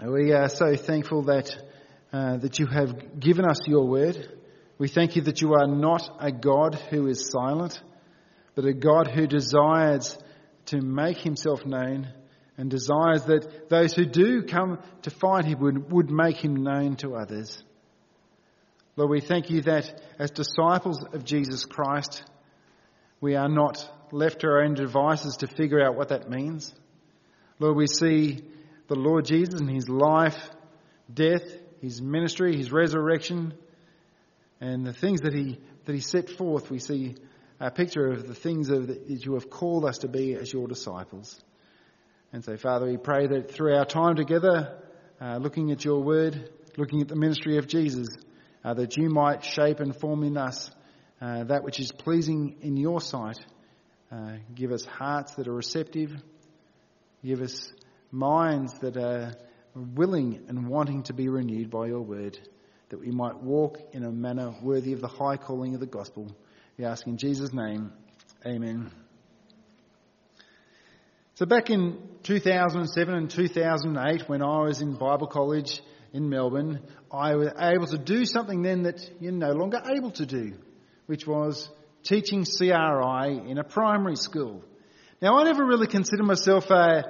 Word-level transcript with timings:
We 0.00 0.32
are 0.32 0.48
so 0.48 0.76
thankful 0.76 1.22
that, 1.24 1.50
uh, 2.12 2.36
that 2.36 2.60
you 2.60 2.66
have 2.66 3.18
given 3.18 3.44
us 3.44 3.66
your 3.66 3.84
word. 3.88 4.28
We 4.78 4.86
thank 4.86 5.16
you 5.16 5.22
that 5.22 5.40
you 5.40 5.54
are 5.54 5.66
not 5.66 6.08
a 6.20 6.30
God 6.30 6.76
who 6.76 7.08
is 7.08 7.28
silent, 7.32 7.82
but 8.54 8.64
a 8.64 8.72
God 8.72 9.08
who 9.08 9.26
desires 9.26 10.16
to 10.66 10.80
make 10.80 11.18
himself 11.18 11.66
known 11.66 12.06
and 12.56 12.70
desires 12.70 13.24
that 13.24 13.68
those 13.70 13.92
who 13.92 14.04
do 14.04 14.44
come 14.44 14.78
to 15.02 15.10
find 15.10 15.46
him 15.46 15.58
would, 15.58 15.90
would 15.90 16.10
make 16.12 16.36
him 16.36 16.62
known 16.62 16.94
to 16.96 17.16
others. 17.16 17.60
Lord, 18.94 19.10
we 19.10 19.20
thank 19.20 19.50
you 19.50 19.62
that 19.62 20.00
as 20.16 20.30
disciples 20.30 21.04
of 21.12 21.24
Jesus 21.24 21.64
Christ, 21.64 22.22
we 23.20 23.34
are 23.34 23.48
not 23.48 23.84
left 24.12 24.40
to 24.40 24.46
our 24.46 24.62
own 24.62 24.74
devices 24.74 25.38
to 25.38 25.48
figure 25.48 25.84
out 25.84 25.96
what 25.96 26.10
that 26.10 26.30
means. 26.30 26.72
Lord, 27.58 27.76
we 27.76 27.88
see 27.88 28.44
the 28.88 28.94
Lord 28.94 29.26
Jesus 29.26 29.60
and 29.60 29.70
his 29.70 29.88
life, 29.88 30.50
death, 31.12 31.44
his 31.80 32.02
ministry, 32.02 32.56
his 32.56 32.72
resurrection, 32.72 33.54
and 34.60 34.84
the 34.84 34.92
things 34.92 35.20
that 35.20 35.32
he, 35.32 35.60
that 35.84 35.94
he 35.94 36.00
set 36.00 36.28
forth, 36.28 36.70
we 36.70 36.78
see 36.78 37.14
a 37.60 37.70
picture 37.70 38.06
of 38.06 38.26
the 38.26 38.34
things 38.34 38.68
that 38.68 39.04
you 39.08 39.34
have 39.34 39.50
called 39.50 39.84
us 39.84 39.98
to 39.98 40.08
be 40.08 40.34
as 40.34 40.52
your 40.52 40.66
disciples. 40.66 41.40
And 42.32 42.44
so, 42.44 42.56
Father, 42.56 42.86
we 42.86 42.96
pray 42.96 43.26
that 43.26 43.52
through 43.52 43.76
our 43.76 43.84
time 43.84 44.16
together, 44.16 44.78
uh, 45.20 45.38
looking 45.38 45.70
at 45.70 45.84
your 45.84 46.02
word, 46.02 46.50
looking 46.76 47.00
at 47.00 47.08
the 47.08 47.16
ministry 47.16 47.58
of 47.58 47.66
Jesus, 47.66 48.08
uh, 48.64 48.74
that 48.74 48.96
you 48.96 49.08
might 49.08 49.44
shape 49.44 49.80
and 49.80 49.94
form 49.94 50.24
in 50.24 50.36
us 50.36 50.70
uh, 51.20 51.44
that 51.44 51.64
which 51.64 51.80
is 51.80 51.90
pleasing 51.90 52.56
in 52.60 52.76
your 52.76 53.00
sight. 53.00 53.38
Uh, 54.10 54.34
give 54.54 54.72
us 54.72 54.84
hearts 54.84 55.34
that 55.34 55.48
are 55.48 55.54
receptive. 55.54 56.14
Give 57.24 57.40
us 57.40 57.72
minds 58.10 58.72
that 58.80 58.96
are 58.96 59.34
willing 59.74 60.44
and 60.48 60.68
wanting 60.68 61.02
to 61.04 61.12
be 61.12 61.28
renewed 61.28 61.70
by 61.70 61.86
your 61.86 62.00
word, 62.00 62.38
that 62.88 63.00
we 63.00 63.10
might 63.10 63.36
walk 63.42 63.78
in 63.92 64.04
a 64.04 64.10
manner 64.10 64.54
worthy 64.62 64.92
of 64.92 65.00
the 65.00 65.08
high 65.08 65.36
calling 65.36 65.74
of 65.74 65.80
the 65.80 65.86
gospel. 65.86 66.34
We 66.78 66.84
ask 66.84 67.06
in 67.06 67.18
Jesus' 67.18 67.52
name, 67.52 67.92
amen. 68.46 68.90
So 71.34 71.46
back 71.46 71.70
in 71.70 71.98
2007 72.24 73.14
and 73.14 73.30
2008, 73.30 74.28
when 74.28 74.42
I 74.42 74.62
was 74.62 74.80
in 74.80 74.96
Bible 74.96 75.28
college 75.28 75.80
in 76.12 76.28
Melbourne, 76.28 76.80
I 77.12 77.36
was 77.36 77.50
able 77.58 77.86
to 77.86 77.98
do 77.98 78.24
something 78.24 78.62
then 78.62 78.82
that 78.82 79.00
you're 79.20 79.32
no 79.32 79.52
longer 79.52 79.80
able 79.96 80.10
to 80.12 80.26
do, 80.26 80.54
which 81.06 81.26
was 81.26 81.68
teaching 82.02 82.44
CRI 82.44 83.40
in 83.48 83.58
a 83.58 83.64
primary 83.64 84.16
school. 84.16 84.64
Now, 85.20 85.38
I 85.38 85.44
never 85.44 85.64
really 85.64 85.86
considered 85.86 86.26
myself 86.26 86.70
a, 86.70 87.04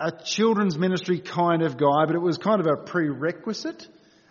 a 0.00 0.10
children's 0.10 0.78
ministry 0.78 1.20
kind 1.20 1.62
of 1.62 1.76
guy, 1.76 2.06
but 2.06 2.14
it 2.14 2.22
was 2.22 2.38
kind 2.38 2.60
of 2.60 2.66
a 2.66 2.76
prerequisite 2.76 3.86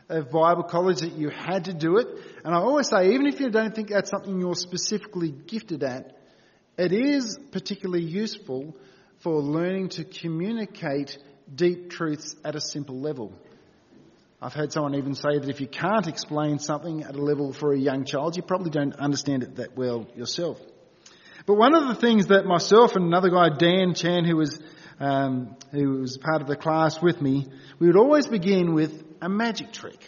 of 0.10 0.32
Bible 0.32 0.64
college 0.64 1.02
that 1.02 1.14
you 1.14 1.30
had 1.30 1.66
to 1.66 1.74
do 1.74 1.98
it. 1.98 2.08
And 2.44 2.56
I 2.56 2.58
always 2.58 2.90
say, 2.90 3.12
even 3.14 3.28
if 3.28 3.40
you 3.40 3.52
don't 3.52 3.76
think 3.76 3.90
that's 3.90 4.10
something 4.10 4.40
you're 4.40 4.56
specifically 4.56 5.30
gifted 5.30 5.84
at, 5.84 6.18
it 6.78 6.92
is 6.92 7.38
particularly 7.52 8.04
useful 8.04 8.76
for 9.20 9.40
learning 9.42 9.90
to 9.90 10.04
communicate 10.04 11.18
deep 11.54 11.92
truths 11.92 12.36
at 12.44 12.56
a 12.56 12.62
simple 12.62 13.00
level. 13.00 13.32
I've 14.42 14.54
heard 14.54 14.72
someone 14.72 14.96
even 14.96 15.14
say 15.14 15.38
that 15.38 15.50
if 15.50 15.62
you 15.62 15.68
can't 15.68 16.08
explain 16.08 16.58
something 16.58 17.04
at 17.04 17.16
a 17.16 17.22
level 17.22 17.54
for 17.54 17.74
a 17.74 17.78
young 17.78 18.06
child, 18.06 18.38
you 18.38 18.42
probably 18.42 18.72
don't 18.72 18.96
understand 18.96 19.44
it 19.44 19.58
that 19.58 19.78
well 19.78 20.08
yourself. 20.16 20.60
But 21.46 21.56
one 21.56 21.76
of 21.76 21.90
the 21.90 21.96
things 21.96 22.28
that 22.28 22.46
myself 22.46 22.96
and 22.96 23.06
another 23.06 23.30
guy, 23.30 23.50
Dan 23.50 23.94
Chan, 23.94 24.26
who 24.26 24.38
was 24.38 24.60
um, 25.00 25.56
who 25.72 26.00
was 26.00 26.18
part 26.18 26.42
of 26.42 26.48
the 26.48 26.56
class 26.56 27.02
with 27.02 27.22
me, 27.22 27.48
we 27.80 27.88
would 27.88 27.98
always 27.98 28.28
begin 28.28 28.74
with 28.74 29.04
a 29.22 29.30
magic 29.30 29.72
trick. 29.72 30.00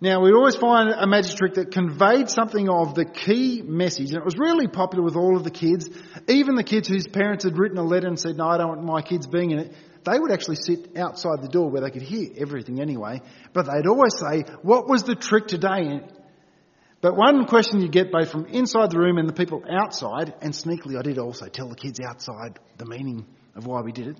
Now, 0.00 0.20
we'd 0.20 0.34
always 0.34 0.56
find 0.56 0.90
a 0.90 1.06
magic 1.06 1.36
trick 1.36 1.54
that 1.54 1.70
conveyed 1.70 2.28
something 2.28 2.68
of 2.68 2.94
the 2.94 3.04
key 3.04 3.62
message, 3.62 4.10
and 4.10 4.18
it 4.18 4.24
was 4.24 4.36
really 4.36 4.66
popular 4.66 5.04
with 5.04 5.16
all 5.16 5.36
of 5.36 5.44
the 5.44 5.50
kids, 5.50 5.88
even 6.28 6.56
the 6.56 6.64
kids 6.64 6.88
whose 6.88 7.06
parents 7.06 7.44
had 7.44 7.56
written 7.56 7.78
a 7.78 7.84
letter 7.84 8.08
and 8.08 8.18
said, 8.18 8.36
no, 8.36 8.48
I 8.48 8.58
don't 8.58 8.68
want 8.68 8.84
my 8.84 9.02
kids 9.02 9.26
being 9.26 9.52
in 9.52 9.60
it. 9.60 9.72
They 10.04 10.18
would 10.18 10.32
actually 10.32 10.56
sit 10.56 10.98
outside 10.98 11.40
the 11.40 11.48
door 11.48 11.70
where 11.70 11.80
they 11.80 11.90
could 11.90 12.02
hear 12.02 12.28
everything 12.36 12.82
anyway, 12.82 13.22
but 13.54 13.66
they'd 13.66 13.88
always 13.88 14.14
say, 14.18 14.42
what 14.62 14.88
was 14.88 15.04
the 15.04 15.14
trick 15.14 15.46
today? 15.46 16.00
But 17.00 17.16
one 17.16 17.46
question 17.46 17.80
you 17.80 17.88
get 17.88 18.10
both 18.10 18.30
from 18.30 18.46
inside 18.46 18.90
the 18.90 18.98
room 18.98 19.16
and 19.16 19.28
the 19.28 19.32
people 19.32 19.62
outside, 19.70 20.34
and 20.42 20.52
sneakily 20.52 20.98
I 20.98 21.02
did 21.02 21.18
also 21.18 21.46
tell 21.46 21.68
the 21.68 21.76
kids 21.76 22.00
outside 22.00 22.58
the 22.76 22.84
meaning 22.84 23.24
of 23.54 23.66
why 23.66 23.80
we 23.82 23.92
did 23.92 24.08
it. 24.08 24.18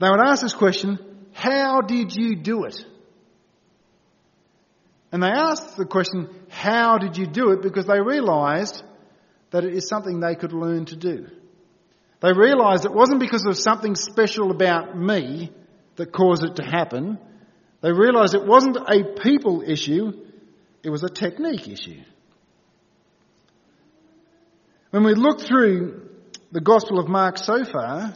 They 0.00 0.08
would 0.08 0.20
ask 0.20 0.42
this 0.42 0.54
question, 0.54 0.98
how 1.32 1.80
did 1.80 2.14
you 2.14 2.36
do 2.36 2.64
it? 2.64 2.84
And 5.12 5.22
they 5.22 5.28
asked 5.28 5.76
the 5.76 5.86
question, 5.86 6.28
how 6.48 6.98
did 6.98 7.16
you 7.16 7.26
do 7.26 7.50
it? 7.50 7.62
Because 7.62 7.86
they 7.86 8.00
realised 8.00 8.82
that 9.50 9.64
it 9.64 9.74
is 9.74 9.88
something 9.88 10.20
they 10.20 10.34
could 10.34 10.52
learn 10.52 10.84
to 10.86 10.96
do. 10.96 11.28
They 12.20 12.32
realised 12.32 12.84
it 12.84 12.92
wasn't 12.92 13.20
because 13.20 13.44
of 13.46 13.56
something 13.56 13.94
special 13.94 14.50
about 14.50 14.96
me 14.98 15.52
that 15.96 16.12
caused 16.12 16.44
it 16.44 16.56
to 16.56 16.62
happen. 16.62 17.18
They 17.82 17.92
realised 17.92 18.34
it 18.34 18.46
wasn't 18.46 18.76
a 18.76 19.04
people 19.22 19.62
issue, 19.66 20.12
it 20.82 20.90
was 20.90 21.04
a 21.04 21.08
technique 21.08 21.68
issue. 21.68 22.00
When 24.90 25.04
we 25.04 25.14
look 25.14 25.40
through 25.40 26.05
the 26.52 26.60
Gospel 26.60 26.98
of 26.98 27.08
Mark 27.08 27.38
so 27.38 27.64
far, 27.64 28.14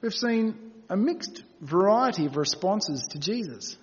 we've 0.00 0.14
seen 0.14 0.72
a 0.88 0.96
mixed 0.96 1.42
variety 1.60 2.26
of 2.26 2.36
responses 2.36 3.06
to 3.10 3.18
Jesus. 3.18 3.76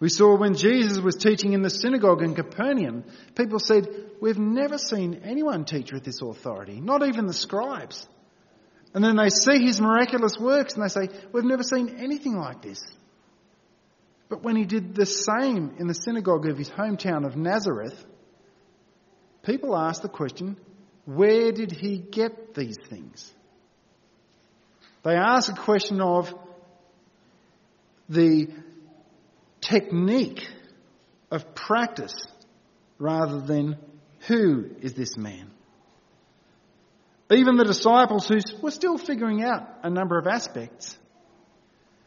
We 0.00 0.08
saw 0.08 0.36
when 0.36 0.54
Jesus 0.54 0.98
was 0.98 1.16
teaching 1.16 1.52
in 1.52 1.62
the 1.62 1.70
synagogue 1.70 2.22
in 2.22 2.34
Capernaum, 2.34 3.04
people 3.34 3.58
said, 3.58 3.86
We've 4.20 4.38
never 4.38 4.78
seen 4.78 5.22
anyone 5.24 5.64
teach 5.64 5.92
with 5.92 6.04
this 6.04 6.22
authority, 6.22 6.80
not 6.80 7.06
even 7.06 7.26
the 7.26 7.34
scribes. 7.34 8.06
And 8.94 9.04
then 9.04 9.16
they 9.16 9.30
see 9.30 9.64
his 9.64 9.80
miraculous 9.80 10.36
works 10.38 10.74
and 10.74 10.82
they 10.82 10.88
say, 10.88 11.08
We've 11.32 11.44
never 11.44 11.62
seen 11.62 11.96
anything 11.98 12.36
like 12.36 12.62
this. 12.62 12.82
But 14.30 14.42
when 14.42 14.56
he 14.56 14.64
did 14.64 14.94
the 14.94 15.06
same 15.06 15.74
in 15.78 15.86
the 15.86 15.94
synagogue 15.94 16.48
of 16.48 16.56
his 16.56 16.70
hometown 16.70 17.26
of 17.26 17.36
Nazareth, 17.36 18.04
people 19.42 19.76
asked 19.76 20.02
the 20.02 20.08
question, 20.08 20.56
where 21.14 21.50
did 21.50 21.72
he 21.72 21.98
get 21.98 22.54
these 22.54 22.76
things? 22.88 23.32
They 25.02 25.16
ask 25.16 25.50
a 25.50 25.56
question 25.56 26.00
of 26.00 26.32
the 28.08 28.48
technique 29.60 30.46
of 31.32 31.52
practice 31.54 32.14
rather 32.98 33.40
than 33.40 33.76
who 34.28 34.70
is 34.82 34.94
this 34.94 35.16
man? 35.16 35.50
Even 37.32 37.56
the 37.56 37.64
disciples 37.64 38.28
who 38.28 38.38
were 38.62 38.70
still 38.70 38.98
figuring 38.98 39.42
out 39.42 39.66
a 39.82 39.90
number 39.90 40.16
of 40.16 40.28
aspects, 40.28 40.96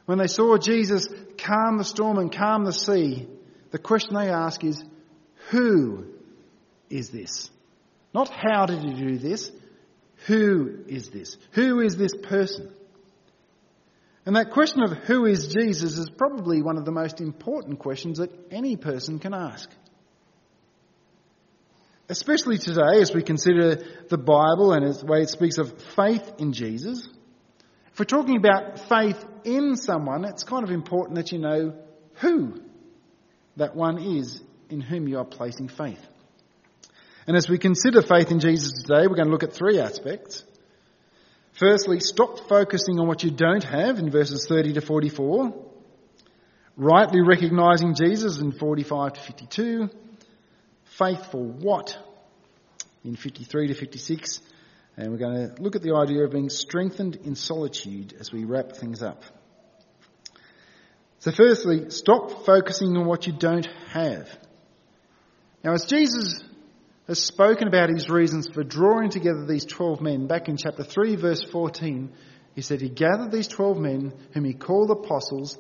when 0.06 0.18
they 0.18 0.28
saw 0.28 0.58
Jesus 0.58 1.08
calm 1.38 1.78
the 1.78 1.84
storm 1.84 2.20
and 2.20 2.31
calm 2.31 2.64
the 2.64 2.72
sea, 2.72 3.28
the 3.72 3.80
question 3.80 4.16
they 4.16 4.30
ask 4.30 4.64
is, 4.64 4.81
who 5.50 6.06
is 6.90 7.09
this? 7.09 7.50
Not 8.13 8.29
how 8.29 8.66
did 8.66 8.84
you 8.84 8.94
do 8.94 9.18
this? 9.18 9.51
Who 10.28 10.84
is 10.88 11.09
this? 11.09 11.38
Who 11.51 11.81
is 11.81 11.96
this 11.97 12.13
person? 12.16 12.72
And 14.25 14.35
that 14.35 14.51
question 14.51 14.84
of 14.84 14.91
who 14.91 15.25
is 15.25 15.47
Jesus 15.47 15.97
is 15.97 16.09
probably 16.09 16.62
one 16.62 16.78
of 16.78 16.85
the 16.85 16.91
most 16.91 17.19
important 17.19 17.79
questions 17.79 18.19
that 18.19 18.31
any 18.52 18.78
person 18.78 19.19
can 19.19 19.34
ask. 19.34 19.69
Especially 22.07 22.57
today 22.57 23.02
as 23.02 23.13
we 23.13 23.22
consider 23.22 23.84
the 24.09 24.18
Bible 24.18 24.73
and 24.73 24.85
the 24.85 25.06
way 25.06 25.22
it 25.22 25.29
speaks 25.29 25.57
of 25.57 25.73
faith 25.96 26.34
in 26.38 26.53
Jesus. 26.53 27.07
If 27.91 28.00
we're 28.00 28.06
talking 28.06 28.38
about 28.38 28.88
faith 28.88 29.23
in 29.43 29.76
someone, 29.76 30.23
it's 30.26 30.43
kind 30.43 30.64
of 30.64 30.72
important 30.72 31.16
that 31.16 31.32
you 31.32 31.40
know 31.40 31.73
who 32.16 32.61
that 33.58 33.76
one 33.76 33.99
is 34.17 34.41
in 34.70 34.82
whom 34.82 35.08
you 35.08 35.17
are 35.17 35.26
placing 35.26 35.67
faith. 35.67 35.99
And 37.25 37.37
as 37.37 37.47
we 37.47 37.58
consider 37.58 38.02
faith 38.02 38.31
in 38.31 38.40
Jesus 38.40 38.73
today, 38.73 39.08
we're 39.08 39.16
going 39.16 39.28
to 39.28 39.31
look 39.31 39.43
at 39.43 39.53
three 39.53 39.79
aspects. 39.79 40.43
Firstly, 41.53 41.99
stop 41.99 42.49
focusing 42.49 42.99
on 42.99 43.08
what 43.08 43.23
you 43.23 43.31
don't 43.31 43.64
have 43.64 43.99
in 43.99 44.09
verses 44.09 44.46
30 44.47 44.73
to 44.73 44.81
44. 44.81 45.53
Rightly 46.75 47.22
recognizing 47.22 47.96
Jesus 47.96 48.40
in 48.40 48.52
45 48.52 49.14
to 49.14 49.22
52. 49.22 49.90
Faith 50.97 51.31
for 51.31 51.43
what 51.43 51.97
in 53.03 53.16
53 53.16 53.67
to 53.67 53.73
56. 53.73 54.41
And 54.97 55.11
we're 55.11 55.17
going 55.17 55.49
to 55.49 55.61
look 55.61 55.75
at 55.75 55.81
the 55.81 55.96
idea 55.96 56.23
of 56.23 56.31
being 56.31 56.49
strengthened 56.49 57.16
in 57.23 57.35
solitude 57.35 58.16
as 58.20 58.31
we 58.31 58.43
wrap 58.43 58.73
things 58.73 59.02
up. 59.02 59.23
So 61.20 61.31
firstly, 61.31 61.90
stop 61.90 62.46
focusing 62.46 62.97
on 62.97 63.05
what 63.05 63.28
you 63.28 63.34
don't 63.34 63.67
have. 63.91 64.28
Now 65.64 65.73
as 65.73 65.85
Jesus 65.85 66.43
has 67.08 67.20
spoken 67.20 67.67
about 67.67 67.90
his 67.90 68.09
reasons 68.09 68.47
for 68.47 68.64
drawing 68.64 69.09
together 69.09 69.46
these 69.46 69.66
12 69.66 70.02
men 70.02 70.28
back 70.28 70.47
in 70.47 70.58
chapter 70.58 70.84
3 70.84 71.16
verse 71.17 71.44
14, 71.44 72.11
He 72.55 72.61
said 72.61 72.82
he 72.82 72.90
gathered 72.90 73.32
these 73.32 73.47
12 73.47 73.78
men 73.78 74.14
whom 74.34 74.46
he 74.46 74.53
called 74.53 74.91
apostles 74.91 75.58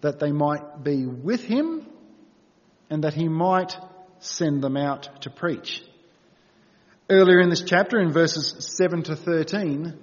that 0.00 0.18
they 0.18 0.32
might 0.32 0.82
be 0.82 1.06
with 1.06 1.44
him 1.44 1.86
and 2.88 3.04
that 3.04 3.14
he 3.14 3.28
might 3.28 3.76
send 4.18 4.62
them 4.62 4.76
out 4.76 5.22
to 5.22 5.30
preach. 5.30 5.82
Earlier 7.08 7.40
in 7.40 7.50
this 7.50 7.62
chapter, 7.62 7.98
in 7.98 8.12
verses 8.12 8.54
7 8.76 9.04
to 9.04 9.16
13, 9.16 9.98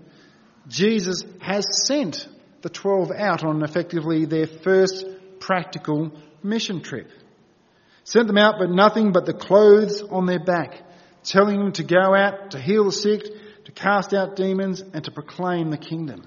Jesus 0.68 1.24
has 1.42 1.66
sent 1.86 2.28
the 2.62 2.69
12 2.69 3.12
out 3.12 3.45
on 3.45 3.63
effectively 3.63 4.25
their 4.25 4.48
first 4.48 5.06
practical 5.40 6.12
mission 6.44 6.81
trip. 6.81 7.10
Sent 8.07 8.27
them 8.27 8.38
out, 8.38 8.56
but 8.57 8.69
nothing 8.69 9.12
but 9.12 9.25
the 9.25 9.33
clothes 9.33 10.01
on 10.01 10.25
their 10.27 10.39
back, 10.39 10.81
telling 11.25 11.57
them 11.57 11.74
to 11.74 11.83
go 11.83 12.15
out 12.15 12.51
to 12.51 12.57
heal 12.57 12.86
the 12.86 12.92
sick, 12.94 13.21
to 13.65 13.71
cast 13.74 14.13
out 14.13 14.38
demons, 14.38 14.81
and 14.94 15.04
to 15.04 15.12
proclaim 15.12 15.71
the 15.71 15.77
kingdom. 15.77 16.24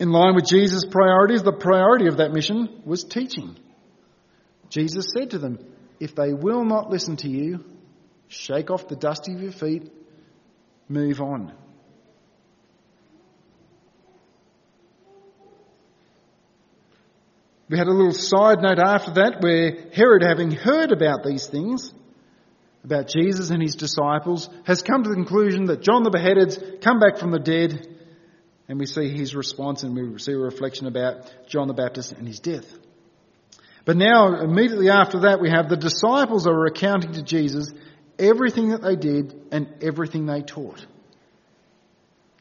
In 0.00 0.10
line 0.10 0.34
with 0.34 0.46
Jesus' 0.46 0.84
priorities, 0.84 1.44
the 1.44 1.52
priority 1.52 2.08
of 2.08 2.16
that 2.16 2.32
mission 2.32 2.82
was 2.84 3.04
teaching. 3.04 3.56
Jesus 4.68 5.06
said 5.16 5.30
to 5.30 5.38
them, 5.38 5.60
If 6.00 6.16
they 6.16 6.34
will 6.34 6.64
not 6.64 6.90
listen 6.90 7.16
to 7.18 7.30
you, 7.30 7.64
shake 8.26 8.72
off 8.72 8.88
the 8.88 8.96
dust 8.96 9.28
of 9.28 9.40
your 9.40 9.52
feet, 9.52 9.92
move 10.88 11.20
on. 11.20 11.52
We 17.68 17.78
had 17.78 17.86
a 17.86 17.92
little 17.92 18.12
side 18.12 18.60
note 18.60 18.78
after 18.78 19.12
that 19.12 19.40
where 19.40 19.88
Herod, 19.92 20.22
having 20.22 20.50
heard 20.50 20.92
about 20.92 21.24
these 21.24 21.46
things, 21.46 21.92
about 22.84 23.08
Jesus 23.08 23.50
and 23.50 23.62
his 23.62 23.74
disciples, 23.74 24.50
has 24.64 24.82
come 24.82 25.02
to 25.02 25.08
the 25.08 25.14
conclusion 25.14 25.66
that 25.66 25.80
John 25.80 26.02
the 26.02 26.10
Beheaded's 26.10 26.58
come 26.82 27.00
back 27.00 27.16
from 27.16 27.30
the 27.30 27.38
dead, 27.38 27.88
and 28.68 28.78
we 28.78 28.84
see 28.84 29.08
his 29.08 29.34
response 29.34 29.82
and 29.82 29.94
we 29.96 30.18
see 30.18 30.32
a 30.32 30.38
reflection 30.38 30.86
about 30.86 31.32
John 31.48 31.68
the 31.68 31.74
Baptist 31.74 32.12
and 32.12 32.26
his 32.26 32.40
death. 32.40 32.66
But 33.86 33.96
now, 33.96 34.40
immediately 34.40 34.90
after 34.90 35.20
that, 35.20 35.40
we 35.40 35.50
have 35.50 35.68
the 35.68 35.76
disciples 35.76 36.46
are 36.46 36.58
recounting 36.58 37.12
to 37.12 37.22
Jesus 37.22 37.72
everything 38.18 38.70
that 38.70 38.82
they 38.82 38.96
did 38.96 39.34
and 39.50 39.68
everything 39.82 40.26
they 40.26 40.42
taught. 40.42 40.84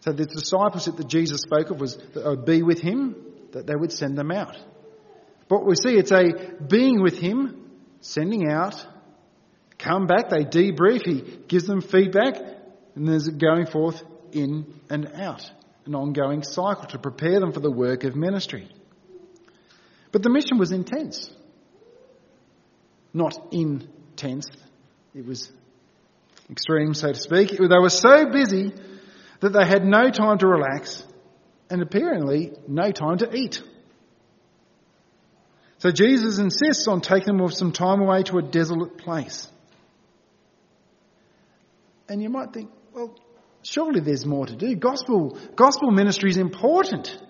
So 0.02 0.12
the 0.12 0.26
discipleship 0.26 0.98
that 0.98 1.08
Jesus 1.08 1.42
spoke 1.42 1.70
of 1.70 1.80
was 1.80 1.96
that 1.96 2.26
would 2.26 2.46
be 2.46 2.62
with 2.62 2.80
him, 2.80 3.16
that 3.54 3.68
they 3.68 3.76
would 3.76 3.92
send 3.92 4.18
them 4.18 4.32
out. 4.32 4.58
But 5.48 5.66
we 5.66 5.76
see 5.76 5.96
it's 5.96 6.12
a 6.12 6.24
being 6.68 7.02
with 7.02 7.18
him, 7.18 7.70
sending 8.02 8.50
out, 8.50 8.76
come 9.78 10.08
back, 10.08 10.30
they 10.30 10.46
debrief, 10.46 11.06
he 11.06 11.40
gives 11.48 11.66
them 11.66 11.82
feedback, 11.82 12.36
and 12.96 13.08
there's 13.08 13.28
going 13.28 13.66
forth 13.66 14.02
in 14.32 14.74
and 14.90 15.12
out, 15.16 15.50
an 15.86 15.96
ongoing 15.96 16.44
cycle 16.44 16.86
to 16.88 17.00
prepare 17.00 17.40
them 17.40 17.52
for 17.52 17.60
the 17.60 17.72
work 17.72 18.04
of 18.04 18.16
ministry. 18.16 18.70
But 20.12 20.24
the 20.24 20.30
mission 20.30 20.58
was 20.58 20.72
intense. 20.72 21.30
Not 23.14 23.36
intense, 23.52 24.48
it 25.14 25.26
was 25.26 25.52
extreme, 26.50 26.94
so 26.94 27.12
to 27.12 27.20
speak. 27.20 27.52
They 27.52 27.80
were 27.80 27.90
so 27.90 28.32
busy 28.32 28.74
that 29.42 29.54
they 29.54 29.66
had 29.66 29.86
no 29.86 30.10
time 30.10 30.38
to 30.40 30.48
relax 30.48 31.04
and 31.70 31.82
apparently 31.82 32.54
no 32.68 32.92
time 32.92 33.18
to 33.20 33.36
eat. 33.36 33.62
So 35.84 35.92
Jesus 35.92 36.38
insists 36.38 36.88
on 36.88 37.02
taking 37.02 37.36
them 37.36 37.52
some 37.52 37.74
time 37.74 38.00
away 38.00 38.24
to 38.24 38.38
a 38.38 38.42
desolate 38.42 38.98
place. 38.98 39.50
And 42.08 42.24
you 42.24 42.30
might 42.30 42.54
think, 42.54 42.72
well, 42.94 43.14
surely 43.64 44.00
there's 44.00 44.26
more 44.26 44.46
to 44.46 44.56
do. 44.56 44.78
Gospel, 44.78 45.38
gospel 45.58 45.92
ministry 45.92 46.30
is 46.30 46.38
important. 46.38 47.22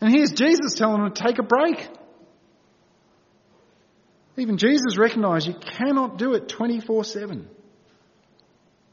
And 0.00 0.10
here's 0.14 0.32
Jesus 0.32 0.72
telling 0.76 1.02
them 1.02 1.12
to 1.12 1.22
take 1.22 1.38
a 1.38 1.42
break. 1.42 1.90
Even 4.38 4.56
Jesus 4.56 4.96
recognized 4.96 5.46
you 5.46 5.52
cannot 5.52 6.16
do 6.16 6.32
it 6.32 6.48
24 6.48 7.04
7. 7.04 7.46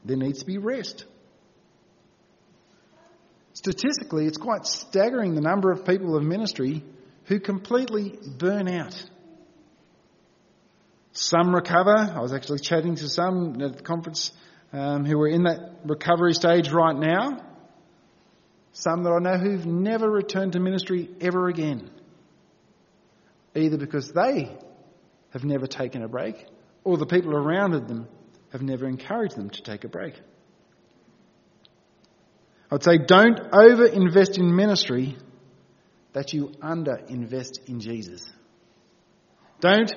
There 0.04 0.18
needs 0.18 0.40
to 0.40 0.44
be 0.44 0.58
rest. 0.58 1.06
Statistically, 3.54 4.26
it's 4.26 4.36
quite 4.36 4.66
staggering 4.66 5.34
the 5.34 5.40
number 5.40 5.72
of 5.72 5.86
people 5.86 6.14
of 6.14 6.22
ministry 6.22 6.84
who 7.30 7.38
completely 7.38 8.18
burn 8.38 8.66
out. 8.66 9.00
Some 11.12 11.54
recover. 11.54 11.96
I 11.96 12.20
was 12.20 12.32
actually 12.32 12.58
chatting 12.58 12.96
to 12.96 13.08
some 13.08 13.62
at 13.62 13.76
the 13.76 13.82
conference 13.84 14.32
um, 14.72 15.04
who 15.04 15.16
are 15.20 15.28
in 15.28 15.44
that 15.44 15.76
recovery 15.84 16.34
stage 16.34 16.70
right 16.70 16.96
now. 16.96 17.40
Some 18.72 19.04
that 19.04 19.10
I 19.10 19.20
know 19.20 19.38
who've 19.38 19.64
never 19.64 20.10
returned 20.10 20.54
to 20.54 20.60
ministry 20.60 21.08
ever 21.20 21.46
again. 21.46 21.88
Either 23.54 23.76
because 23.76 24.10
they 24.10 24.50
have 25.32 25.44
never 25.44 25.68
taken 25.68 26.02
a 26.02 26.08
break 26.08 26.44
or 26.82 26.96
the 26.96 27.06
people 27.06 27.36
around 27.36 27.74
them 27.74 28.08
have 28.50 28.62
never 28.62 28.88
encouraged 28.88 29.36
them 29.36 29.50
to 29.50 29.62
take 29.62 29.84
a 29.84 29.88
break. 29.88 30.14
I'd 32.72 32.82
say 32.82 32.98
don't 33.06 33.38
over 33.52 33.86
invest 33.86 34.36
in 34.36 34.52
ministry 34.52 35.16
that 36.12 36.32
you 36.32 36.52
under-invest 36.60 37.60
in 37.66 37.80
Jesus. 37.80 38.30
Don't 39.60 39.92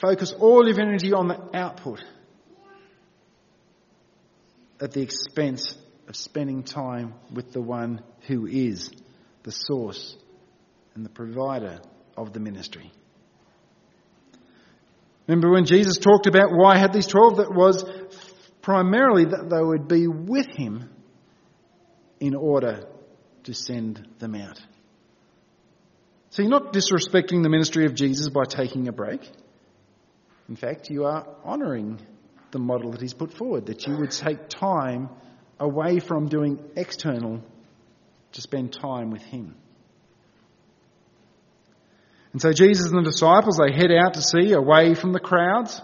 focus 0.00 0.32
all 0.32 0.66
your 0.66 0.80
energy 0.80 1.12
on 1.12 1.28
the 1.28 1.56
output 1.56 2.02
at 4.80 4.92
the 4.92 5.02
expense 5.02 5.76
of 6.08 6.16
spending 6.16 6.62
time 6.62 7.14
with 7.32 7.52
the 7.52 7.60
one 7.60 8.02
who 8.26 8.46
is 8.46 8.90
the 9.42 9.52
source 9.52 10.16
and 10.94 11.04
the 11.04 11.10
provider 11.10 11.80
of 12.16 12.32
the 12.32 12.40
ministry. 12.40 12.90
Remember 15.26 15.50
when 15.50 15.64
Jesus 15.64 15.98
talked 15.98 16.26
about 16.26 16.50
why 16.52 16.78
had 16.78 16.92
these 16.92 17.06
12? 17.06 17.36
That 17.38 17.52
was 17.52 17.84
primarily 18.62 19.24
that 19.24 19.48
they 19.50 19.62
would 19.62 19.88
be 19.88 20.06
with 20.06 20.46
him 20.46 20.88
in 22.20 22.34
order 22.34 22.84
to 23.44 23.54
send 23.54 24.06
them 24.18 24.34
out. 24.34 24.60
So 26.30 26.42
you're 26.42 26.50
not 26.50 26.72
disrespecting 26.72 27.42
the 27.42 27.48
ministry 27.48 27.86
of 27.86 27.94
Jesus 27.94 28.28
by 28.28 28.44
taking 28.44 28.88
a 28.88 28.92
break. 28.92 29.20
In 30.48 30.56
fact, 30.56 30.90
you 30.90 31.04
are 31.04 31.26
honouring 31.44 32.00
the 32.50 32.58
model 32.58 32.92
that 32.92 33.00
he's 33.00 33.14
put 33.14 33.32
forward, 33.32 33.66
that 33.66 33.86
you 33.86 33.96
would 33.96 34.10
take 34.10 34.48
time 34.48 35.08
away 35.58 35.98
from 35.98 36.28
doing 36.28 36.58
external 36.76 37.42
to 38.32 38.40
spend 38.40 38.72
time 38.72 39.10
with 39.10 39.22
him. 39.22 39.54
And 42.32 42.42
so 42.42 42.52
Jesus 42.52 42.92
and 42.92 42.98
the 42.98 43.10
disciples, 43.10 43.56
they 43.56 43.74
head 43.74 43.90
out 43.90 44.14
to 44.14 44.22
sea 44.22 44.52
away 44.52 44.94
from 44.94 45.12
the 45.12 45.20
crowds. 45.20 45.80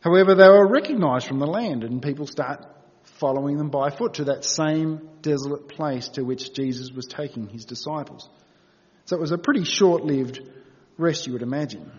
However, 0.00 0.34
they 0.34 0.48
were 0.48 0.66
recognised 0.66 1.28
from 1.28 1.38
the 1.38 1.46
land 1.46 1.84
and 1.84 2.02
people 2.02 2.26
start 2.26 2.66
following 3.20 3.56
them 3.58 3.70
by 3.70 3.90
foot 3.90 4.14
to 4.14 4.24
that 4.24 4.44
same 4.44 5.08
desolate 5.20 5.68
place 5.68 6.08
to 6.08 6.22
which 6.22 6.52
Jesus 6.52 6.90
was 6.90 7.06
taking 7.06 7.48
his 7.48 7.64
disciples. 7.64 8.28
So 9.04 9.16
it 9.16 9.20
was 9.20 9.32
a 9.32 9.38
pretty 9.38 9.64
short 9.64 10.04
lived 10.04 10.40
rest, 10.96 11.26
you 11.26 11.32
would 11.32 11.42
imagine. 11.42 11.90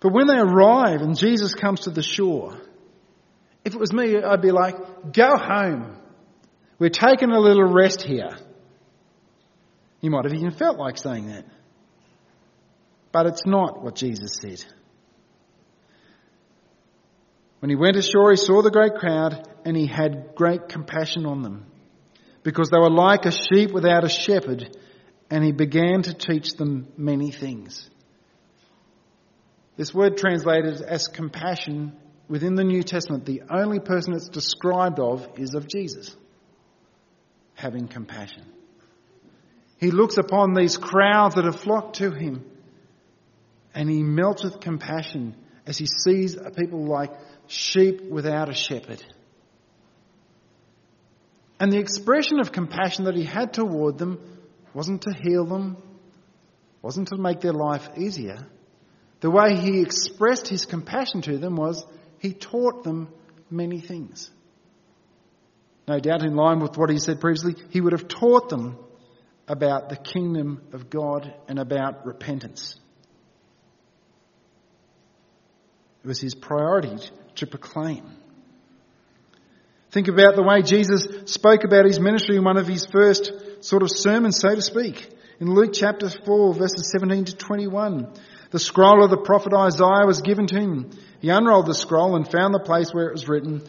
But 0.00 0.12
when 0.12 0.26
they 0.26 0.38
arrive 0.38 1.02
and 1.02 1.16
Jesus 1.16 1.54
comes 1.54 1.80
to 1.80 1.90
the 1.90 2.02
shore, 2.02 2.56
if 3.64 3.74
it 3.74 3.80
was 3.80 3.92
me, 3.92 4.16
I'd 4.16 4.40
be 4.40 4.52
like, 4.52 5.12
go 5.12 5.36
home. 5.36 5.96
We're 6.78 6.88
taking 6.88 7.30
a 7.30 7.38
little 7.38 7.70
rest 7.70 8.02
here. 8.02 8.36
You 10.00 10.10
might 10.10 10.24
have 10.24 10.32
even 10.32 10.52
felt 10.52 10.78
like 10.78 10.96
saying 10.96 11.26
that. 11.26 11.44
But 13.12 13.26
it's 13.26 13.44
not 13.44 13.82
what 13.82 13.96
Jesus 13.96 14.38
said. 14.40 14.64
When 17.58 17.68
he 17.68 17.76
went 17.76 17.96
ashore, 17.96 18.30
he 18.30 18.36
saw 18.36 18.62
the 18.62 18.70
great 18.70 18.94
crowd 18.94 19.46
and 19.66 19.76
he 19.76 19.86
had 19.86 20.34
great 20.34 20.68
compassion 20.68 21.26
on 21.26 21.42
them 21.42 21.69
because 22.42 22.70
they 22.70 22.78
were 22.78 22.90
like 22.90 23.26
a 23.26 23.32
sheep 23.32 23.72
without 23.72 24.04
a 24.04 24.08
shepherd, 24.08 24.76
and 25.30 25.44
he 25.44 25.52
began 25.52 26.02
to 26.02 26.14
teach 26.14 26.54
them 26.54 26.88
many 26.96 27.30
things. 27.30 27.88
This 29.76 29.94
word 29.94 30.16
translated 30.16 30.80
as 30.82 31.08
compassion 31.08 31.96
within 32.28 32.54
the 32.54 32.64
New 32.64 32.82
Testament, 32.82 33.24
the 33.24 33.42
only 33.50 33.80
person 33.80 34.14
it's 34.14 34.28
described 34.28 35.00
of 35.00 35.26
is 35.36 35.54
of 35.54 35.68
Jesus. 35.68 36.14
Having 37.54 37.88
compassion. 37.88 38.44
He 39.78 39.90
looks 39.90 40.18
upon 40.18 40.54
these 40.54 40.76
crowds 40.76 41.34
that 41.34 41.44
have 41.44 41.60
flocked 41.60 41.96
to 41.96 42.10
him 42.10 42.44
and 43.74 43.88
he 43.88 44.02
melts 44.02 44.44
with 44.44 44.60
compassion 44.60 45.34
as 45.66 45.78
he 45.78 45.86
sees 45.86 46.36
a 46.36 46.50
people 46.50 46.84
like 46.84 47.12
sheep 47.46 48.02
without 48.02 48.48
a 48.48 48.54
shepherd. 48.54 49.02
And 51.60 51.70
the 51.70 51.78
expression 51.78 52.40
of 52.40 52.52
compassion 52.52 53.04
that 53.04 53.14
he 53.14 53.24
had 53.24 53.52
toward 53.52 53.98
them 53.98 54.18
wasn't 54.72 55.02
to 55.02 55.12
heal 55.12 55.44
them, 55.44 55.76
wasn't 56.80 57.08
to 57.08 57.18
make 57.18 57.40
their 57.40 57.52
life 57.52 57.86
easier. 57.98 58.38
The 59.20 59.30
way 59.30 59.54
he 59.54 59.82
expressed 59.82 60.48
his 60.48 60.64
compassion 60.64 61.20
to 61.22 61.36
them 61.36 61.56
was 61.56 61.84
he 62.18 62.32
taught 62.32 62.82
them 62.82 63.08
many 63.50 63.80
things. 63.80 64.30
no 65.86 65.98
doubt 65.98 66.22
in 66.22 66.34
line 66.34 66.60
with 66.60 66.78
what 66.78 66.88
he 66.88 66.98
said 66.98 67.20
previously, 67.20 67.56
he 67.70 67.80
would 67.80 67.92
have 67.92 68.08
taught 68.08 68.48
them 68.48 68.78
about 69.46 69.88
the 69.88 69.96
kingdom 69.96 70.62
of 70.72 70.88
God 70.88 71.34
and 71.48 71.58
about 71.58 72.06
repentance. 72.06 72.78
It 76.04 76.08
was 76.08 76.20
his 76.20 76.34
priority 76.34 76.96
to 77.34 77.46
proclaim. 77.46 78.19
Think 79.90 80.06
about 80.06 80.36
the 80.36 80.42
way 80.42 80.62
Jesus 80.62 81.06
spoke 81.24 81.64
about 81.64 81.84
his 81.84 81.98
ministry 81.98 82.36
in 82.36 82.44
one 82.44 82.56
of 82.56 82.68
his 82.68 82.86
first 82.86 83.32
sort 83.64 83.82
of 83.82 83.90
sermons, 83.90 84.38
so 84.38 84.54
to 84.54 84.62
speak. 84.62 85.10
In 85.40 85.52
Luke 85.52 85.72
chapter 85.72 86.08
4, 86.08 86.54
verses 86.54 86.90
17 86.92 87.24
to 87.24 87.36
21, 87.36 88.12
the 88.50 88.58
scroll 88.60 89.02
of 89.02 89.10
the 89.10 89.16
prophet 89.16 89.52
Isaiah 89.52 90.06
was 90.06 90.20
given 90.20 90.46
to 90.46 90.60
him. 90.60 90.90
He 91.20 91.28
unrolled 91.28 91.66
the 91.66 91.74
scroll 91.74 92.14
and 92.14 92.30
found 92.30 92.54
the 92.54 92.60
place 92.60 92.94
where 92.94 93.08
it 93.08 93.12
was 93.12 93.28
written, 93.28 93.62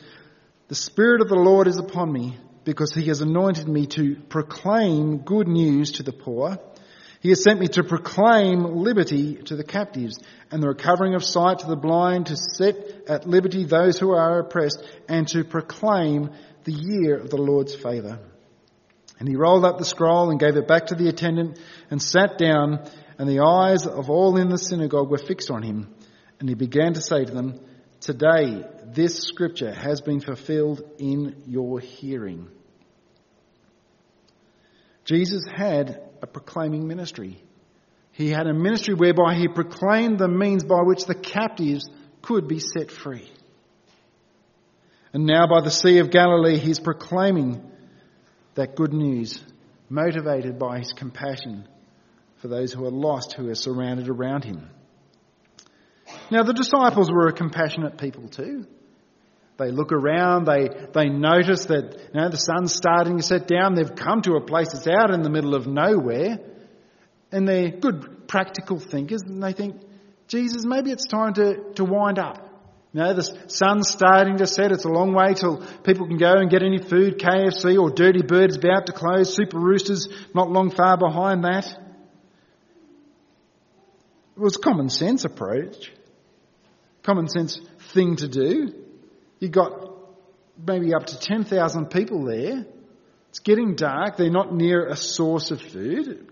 The 0.68 0.76
Spirit 0.76 1.22
of 1.22 1.30
the 1.30 1.36
Lord 1.36 1.68
is 1.68 1.78
upon 1.78 2.12
me, 2.12 2.38
because 2.66 2.94
he 2.94 3.06
has 3.06 3.22
anointed 3.22 3.68
me 3.68 3.88
to 3.88 4.16
proclaim 4.30 5.20
good 5.20 5.48
news 5.48 5.94
to 5.94 6.04
the 6.04 6.14
poor. 6.14 6.60
He 7.22 7.30
has 7.30 7.44
sent 7.44 7.60
me 7.60 7.68
to 7.70 7.84
proclaim 7.84 8.64
liberty 8.64 9.36
to 9.36 9.56
the 9.56 9.64
captives 9.64 10.20
and 10.50 10.62
the 10.62 10.68
recovering 10.68 11.14
of 11.14 11.24
sight 11.24 11.60
to 11.60 11.68
the 11.68 11.76
blind, 11.76 12.26
to 12.26 12.36
set 12.36 12.76
at 13.08 13.28
liberty 13.28 13.64
those 13.64 14.00
who 14.00 14.12
are 14.12 14.40
oppressed, 14.40 14.84
and 15.08 15.28
to 15.28 15.44
proclaim 15.44 16.32
the 16.64 16.74
year 16.74 17.18
of 17.18 17.30
the 17.30 17.38
Lord's 17.38 17.76
favour. 17.76 18.20
And 19.20 19.30
he 19.30 19.36
rolled 19.36 19.66
up 19.66 19.78
the 19.78 19.86
scroll 19.86 20.32
and 20.32 20.40
gave 20.40 20.56
it 20.56 20.68
back 20.68 20.88
to 20.88 20.96
the 20.96 21.10
attendant 21.10 21.60
and 21.92 22.02
sat 22.02 22.40
down, 22.40 22.90
and 23.20 23.30
the 23.30 23.42
eyes 23.42 23.86
of 23.86 24.10
all 24.10 24.36
in 24.38 24.50
the 24.50 24.58
synagogue 24.58 25.12
were 25.12 25.20
fixed 25.20 25.52
on 25.52 25.62
him. 25.62 25.94
And 26.40 26.50
he 26.50 26.56
began 26.56 26.94
to 26.96 27.02
say 27.02 27.24
to 27.24 27.32
them, 27.32 27.60
Today 28.00 28.64
this 28.84 29.20
scripture 29.20 29.72
has 29.72 30.02
been 30.02 30.22
fulfilled 30.22 30.82
in 30.98 31.44
your 31.46 31.80
hearing. 31.80 32.48
Jesus 35.06 35.46
had 35.56 36.11
a 36.22 36.28
proclaiming 36.28 36.88
ministry. 36.88 37.42
He 38.12 38.30
had 38.30 38.48
a 38.48 38.54
ministry 38.54 38.94
whereby 38.94 39.36
he 39.36 39.48
proclaimed 39.48 40.20
the 40.20 40.28
means 40.28 40.64
by 40.64 40.82
which 40.84 41.06
the 41.06 41.16
captives 41.16 41.90
could 42.22 42.48
be 42.48 42.60
set 42.60 42.92
free. 42.92 43.32
And 45.14 45.26
now 45.26 45.48
by 45.48 45.62
the 45.62 45.72
Sea 45.72 46.00
of 46.00 46.12
Galilee, 46.12 46.58
he's 46.58 46.80
proclaiming 46.80 47.62
that 48.56 48.76
good 48.76 48.94
news, 48.94 49.42
motivated 49.90 50.60
by 50.60 50.80
his 50.80 50.94
compassion 50.94 51.68
for 52.38 52.48
those 52.48 52.72
who 52.72 52.86
are 52.86 52.92
lost, 52.92 53.34
who 53.34 53.50
are 53.50 53.56
surrounded 53.56 54.10
around 54.10 54.44
him. 54.44 54.70
Now, 56.30 56.44
the 56.44 56.54
disciples 56.54 57.12
were 57.12 57.28
a 57.28 57.34
compassionate 57.34 57.98
people 57.98 58.28
too. 58.28 58.66
They 59.62 59.70
look 59.70 59.92
around, 59.92 60.46
they, 60.46 60.70
they 60.92 61.10
notice 61.10 61.66
that 61.66 61.96
you 62.14 62.20
know, 62.20 62.30
the 62.30 62.38
sun's 62.38 62.74
starting 62.74 63.18
to 63.18 63.24
set 63.24 63.48
down, 63.48 63.76
they've 63.76 63.96
come 63.96 64.24
to 64.24 64.34
a 64.34 64.42
place 64.42 64.74
that's 64.74 64.88
out 64.88 65.12
in 65.12 65.22
the 65.22 65.30
middle 65.30 65.54
of 65.54 65.68
nowhere, 65.68 66.40
and 67.32 67.48
they're 67.48 67.70
good 67.70 68.28
practical 68.28 68.80
thinkers, 68.80 69.22
and 69.22 69.44
they 69.44 69.54
think, 69.54 69.76
Jesus, 70.28 70.66
maybe 70.66 70.92
it's 70.92 71.06
time 71.06 71.36
to, 71.36 71.74
to 71.76 71.86
wind 71.86 72.18
up. 72.18 72.48
You 72.92 73.02
know, 73.02 73.14
the 73.14 73.22
sun's 73.50 73.90
starting 73.90 74.38
to 74.38 74.48
set, 74.48 74.72
it's 74.72 74.86
a 74.86 74.90
long 74.90 75.14
way 75.14 75.36
till 75.36 75.64
people 75.84 76.08
can 76.08 76.18
go 76.18 76.34
and 76.34 76.50
get 76.50 76.64
any 76.64 76.80
food, 76.80 77.20
KFC 77.20 77.80
or 77.80 77.92
Dirty 77.92 78.24
Bird's 78.24 78.58
about 78.58 78.88
to 78.88 78.94
close, 78.94 79.32
Super 79.32 79.60
Roosters 79.60 80.08
not 80.34 80.50
long 80.50 80.72
far 80.72 80.98
behind 80.98 81.44
that. 81.44 81.68
It 84.36 84.40
was 84.40 84.58
common 84.58 84.90
sense 84.90 85.24
approach, 85.24 85.94
common 87.04 87.28
sense 87.28 87.62
thing 87.94 88.16
to 88.16 88.28
do. 88.28 88.81
You've 89.42 89.52
got 89.52 89.72
maybe 90.66 90.94
up 90.94 91.08
to 91.08 91.20
10,000 91.20 91.88
people 91.88 92.24
there. 92.26 92.64
It's 93.30 93.40
getting 93.40 93.76
dark. 93.76 94.16
They're 94.16 94.30
not 94.30 94.54
near 94.54 94.86
a 94.86 94.96
source 94.96 95.50
of 95.50 95.60
food. 95.60 96.30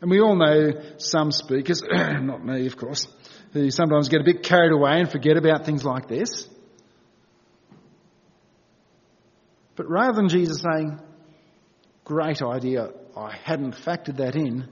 And 0.00 0.10
we 0.10 0.20
all 0.20 0.34
know 0.34 0.72
some 0.98 1.30
speakers, 1.30 1.80
not 1.90 2.44
me 2.44 2.66
of 2.66 2.76
course, 2.76 3.06
who 3.52 3.70
sometimes 3.70 4.08
get 4.08 4.20
a 4.20 4.24
bit 4.24 4.42
carried 4.42 4.72
away 4.72 4.98
and 5.00 5.10
forget 5.10 5.36
about 5.36 5.64
things 5.64 5.84
like 5.84 6.08
this. 6.08 6.48
But 9.76 9.88
rather 9.88 10.14
than 10.14 10.28
Jesus 10.28 10.60
saying, 10.60 10.98
great 12.04 12.42
idea, 12.42 12.88
I 13.16 13.36
hadn't 13.44 13.76
factored 13.76 14.16
that 14.16 14.34
in, 14.34 14.68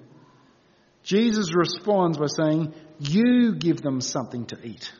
Jesus 1.04 1.54
responds 1.54 2.18
by 2.18 2.26
saying, 2.26 2.74
you 2.98 3.54
give 3.54 3.82
them 3.82 4.00
something 4.00 4.46
to 4.46 4.58
eat. 4.66 4.90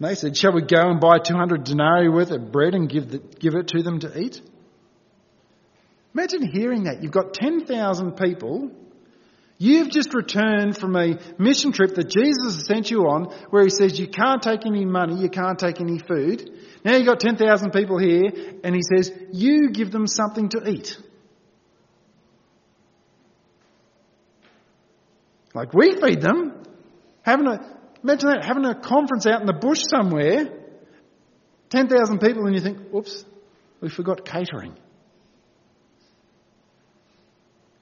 And 0.00 0.08
they 0.08 0.14
said, 0.14 0.36
Shall 0.36 0.52
we 0.52 0.62
go 0.62 0.88
and 0.90 0.98
buy 0.98 1.18
200 1.18 1.62
denarii 1.62 2.08
worth 2.08 2.30
of 2.30 2.50
bread 2.50 2.74
and 2.74 2.88
give, 2.88 3.10
the, 3.10 3.18
give 3.18 3.54
it 3.54 3.68
to 3.68 3.82
them 3.82 4.00
to 4.00 4.18
eat? 4.18 4.40
Imagine 6.14 6.50
hearing 6.50 6.84
that. 6.84 7.02
You've 7.02 7.12
got 7.12 7.34
10,000 7.34 8.16
people. 8.16 8.70
You've 9.58 9.90
just 9.90 10.14
returned 10.14 10.78
from 10.78 10.96
a 10.96 11.18
mission 11.38 11.72
trip 11.72 11.94
that 11.96 12.08
Jesus 12.08 12.64
sent 12.66 12.90
you 12.90 13.00
on 13.02 13.24
where 13.50 13.62
he 13.62 13.68
says 13.68 14.00
you 14.00 14.08
can't 14.08 14.42
take 14.42 14.64
any 14.64 14.86
money, 14.86 15.20
you 15.20 15.28
can't 15.28 15.58
take 15.58 15.82
any 15.82 15.98
food. 15.98 16.50
Now 16.82 16.96
you've 16.96 17.06
got 17.06 17.20
10,000 17.20 17.70
people 17.70 17.98
here 17.98 18.22
and 18.64 18.74
he 18.74 18.80
says 18.80 19.12
you 19.32 19.70
give 19.70 19.92
them 19.92 20.06
something 20.06 20.48
to 20.48 20.66
eat. 20.66 20.98
Like 25.52 25.74
we 25.74 26.00
feed 26.00 26.22
them, 26.22 26.62
having 27.22 27.46
a, 27.46 27.79
Imagine 28.02 28.30
that, 28.30 28.44
having 28.44 28.64
a 28.64 28.74
conference 28.74 29.26
out 29.26 29.40
in 29.40 29.46
the 29.46 29.52
bush 29.52 29.82
somewhere, 29.88 30.48
10,000 31.70 32.18
people, 32.18 32.46
and 32.46 32.54
you 32.54 32.60
think, 32.60 32.78
oops, 32.94 33.24
we 33.80 33.88
forgot 33.88 34.24
catering. 34.24 34.74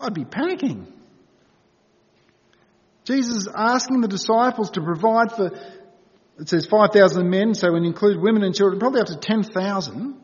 I'd 0.00 0.14
be 0.14 0.24
panicking. 0.24 0.86
Jesus 3.04 3.36
is 3.36 3.48
asking 3.54 4.00
the 4.00 4.08
disciples 4.08 4.70
to 4.72 4.82
provide 4.82 5.32
for, 5.32 5.46
it 6.38 6.48
says 6.48 6.66
5,000 6.66 7.28
men, 7.28 7.54
so 7.54 7.72
when 7.72 7.82
you 7.82 7.90
include 7.90 8.20
women 8.20 8.42
and 8.42 8.54
children, 8.54 8.78
probably 8.78 9.00
up 9.00 9.06
to 9.06 9.16
10,000. 9.16 10.20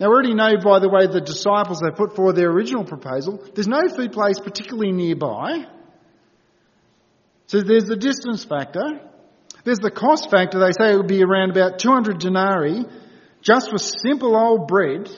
Now, 0.00 0.08
we 0.08 0.14
already 0.14 0.34
know, 0.34 0.56
by 0.62 0.78
the 0.78 0.88
way, 0.88 1.06
the 1.06 1.20
disciples, 1.20 1.80
they 1.80 1.90
put 1.90 2.16
forward 2.16 2.36
their 2.36 2.50
original 2.50 2.84
proposal. 2.84 3.42
There's 3.54 3.68
no 3.68 3.88
food 3.94 4.12
place 4.12 4.38
particularly 4.40 4.92
nearby. 4.92 5.66
So 7.46 7.60
there's 7.60 7.84
the 7.84 7.96
distance 7.96 8.44
factor. 8.44 9.00
There's 9.64 9.78
the 9.78 9.90
cost 9.90 10.30
factor. 10.30 10.58
They 10.58 10.72
say 10.72 10.92
it 10.92 10.96
would 10.96 11.06
be 11.06 11.22
around 11.22 11.50
about 11.50 11.78
200 11.78 12.18
denarii 12.18 12.84
just 13.42 13.70
for 13.70 13.78
simple 13.78 14.36
old 14.36 14.68
bread. 14.68 15.10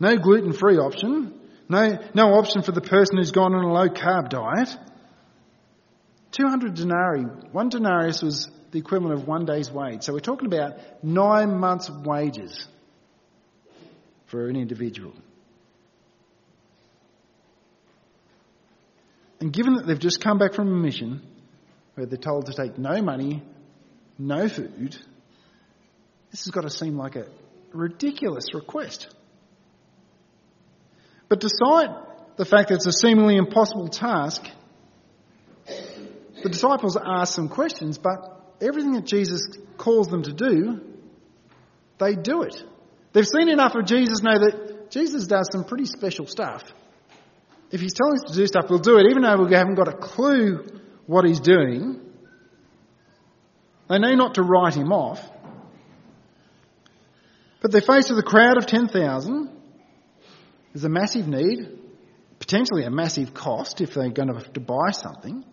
No 0.00 0.16
gluten 0.16 0.52
free 0.52 0.78
option. 0.78 1.38
No, 1.68 1.98
no 2.14 2.34
option 2.34 2.62
for 2.62 2.72
the 2.72 2.80
person 2.80 3.16
who's 3.16 3.30
gone 3.30 3.54
on 3.54 3.64
a 3.64 3.72
low 3.72 3.88
carb 3.88 4.28
diet. 4.28 4.76
200 6.32 6.74
denarii. 6.74 7.24
One 7.52 7.68
denarius 7.68 8.22
was 8.22 8.50
the 8.72 8.78
equivalent 8.78 9.20
of 9.20 9.28
one 9.28 9.44
day's 9.44 9.70
wage. 9.70 10.02
So 10.02 10.12
we're 10.12 10.20
talking 10.20 10.46
about 10.46 11.04
nine 11.04 11.58
months' 11.58 11.90
wages 11.90 12.66
for 14.26 14.48
an 14.48 14.56
individual. 14.56 15.12
And 19.40 19.52
given 19.52 19.74
that 19.74 19.86
they've 19.86 19.98
just 19.98 20.22
come 20.22 20.38
back 20.38 20.54
from 20.54 20.68
a 20.68 20.76
mission, 20.76 21.20
where 21.94 22.06
they're 22.06 22.18
told 22.18 22.46
to 22.46 22.52
take 22.52 22.78
no 22.78 23.02
money, 23.02 23.42
no 24.18 24.48
food, 24.48 24.96
this 26.30 26.44
has 26.44 26.50
got 26.50 26.62
to 26.62 26.70
seem 26.70 26.96
like 26.96 27.16
a 27.16 27.26
ridiculous 27.72 28.46
request. 28.54 29.14
But 31.28 31.40
despite 31.40 32.36
the 32.36 32.44
fact 32.44 32.68
that 32.68 32.76
it's 32.76 32.86
a 32.86 32.92
seemingly 32.92 33.36
impossible 33.36 33.88
task, 33.88 34.44
the 36.42 36.48
disciples 36.48 36.96
ask 36.96 37.34
some 37.34 37.48
questions, 37.48 37.98
but 37.98 38.54
everything 38.60 38.92
that 38.92 39.06
Jesus 39.06 39.46
calls 39.76 40.08
them 40.08 40.22
to 40.22 40.32
do, 40.32 40.80
they 41.98 42.14
do 42.14 42.42
it. 42.42 42.62
They've 43.12 43.26
seen 43.26 43.48
enough 43.48 43.74
of 43.74 43.84
Jesus 43.84 44.22
know 44.22 44.38
that 44.38 44.90
Jesus 44.90 45.26
does 45.26 45.48
some 45.52 45.64
pretty 45.64 45.86
special 45.86 46.26
stuff. 46.26 46.62
If 47.70 47.80
he's 47.80 47.94
telling 47.94 48.14
us 48.14 48.30
to 48.32 48.36
do 48.36 48.46
stuff, 48.46 48.66
we'll 48.68 48.78
do 48.78 48.98
it, 48.98 49.06
even 49.10 49.22
though 49.22 49.44
we 49.44 49.54
haven't 49.54 49.76
got 49.76 49.88
a 49.88 49.96
clue 49.96 50.66
what 51.06 51.24
he's 51.24 51.40
doing. 51.40 52.00
They 53.88 53.98
know 53.98 54.14
not 54.14 54.34
to 54.34 54.42
write 54.42 54.74
him 54.74 54.92
off. 54.92 55.20
But 57.60 57.70
they're 57.70 57.80
faced 57.80 58.10
with 58.10 58.18
a 58.18 58.24
crowd 58.24 58.58
of 58.58 58.66
10,000. 58.66 59.50
There's 60.72 60.84
a 60.84 60.88
massive 60.88 61.28
need, 61.28 61.78
potentially 62.38 62.84
a 62.84 62.90
massive 62.90 63.34
cost 63.34 63.80
if 63.80 63.94
they're 63.94 64.10
going 64.10 64.28
to 64.28 64.34
have 64.34 64.52
to 64.54 64.60
buy 64.60 64.90
something. 64.90 65.44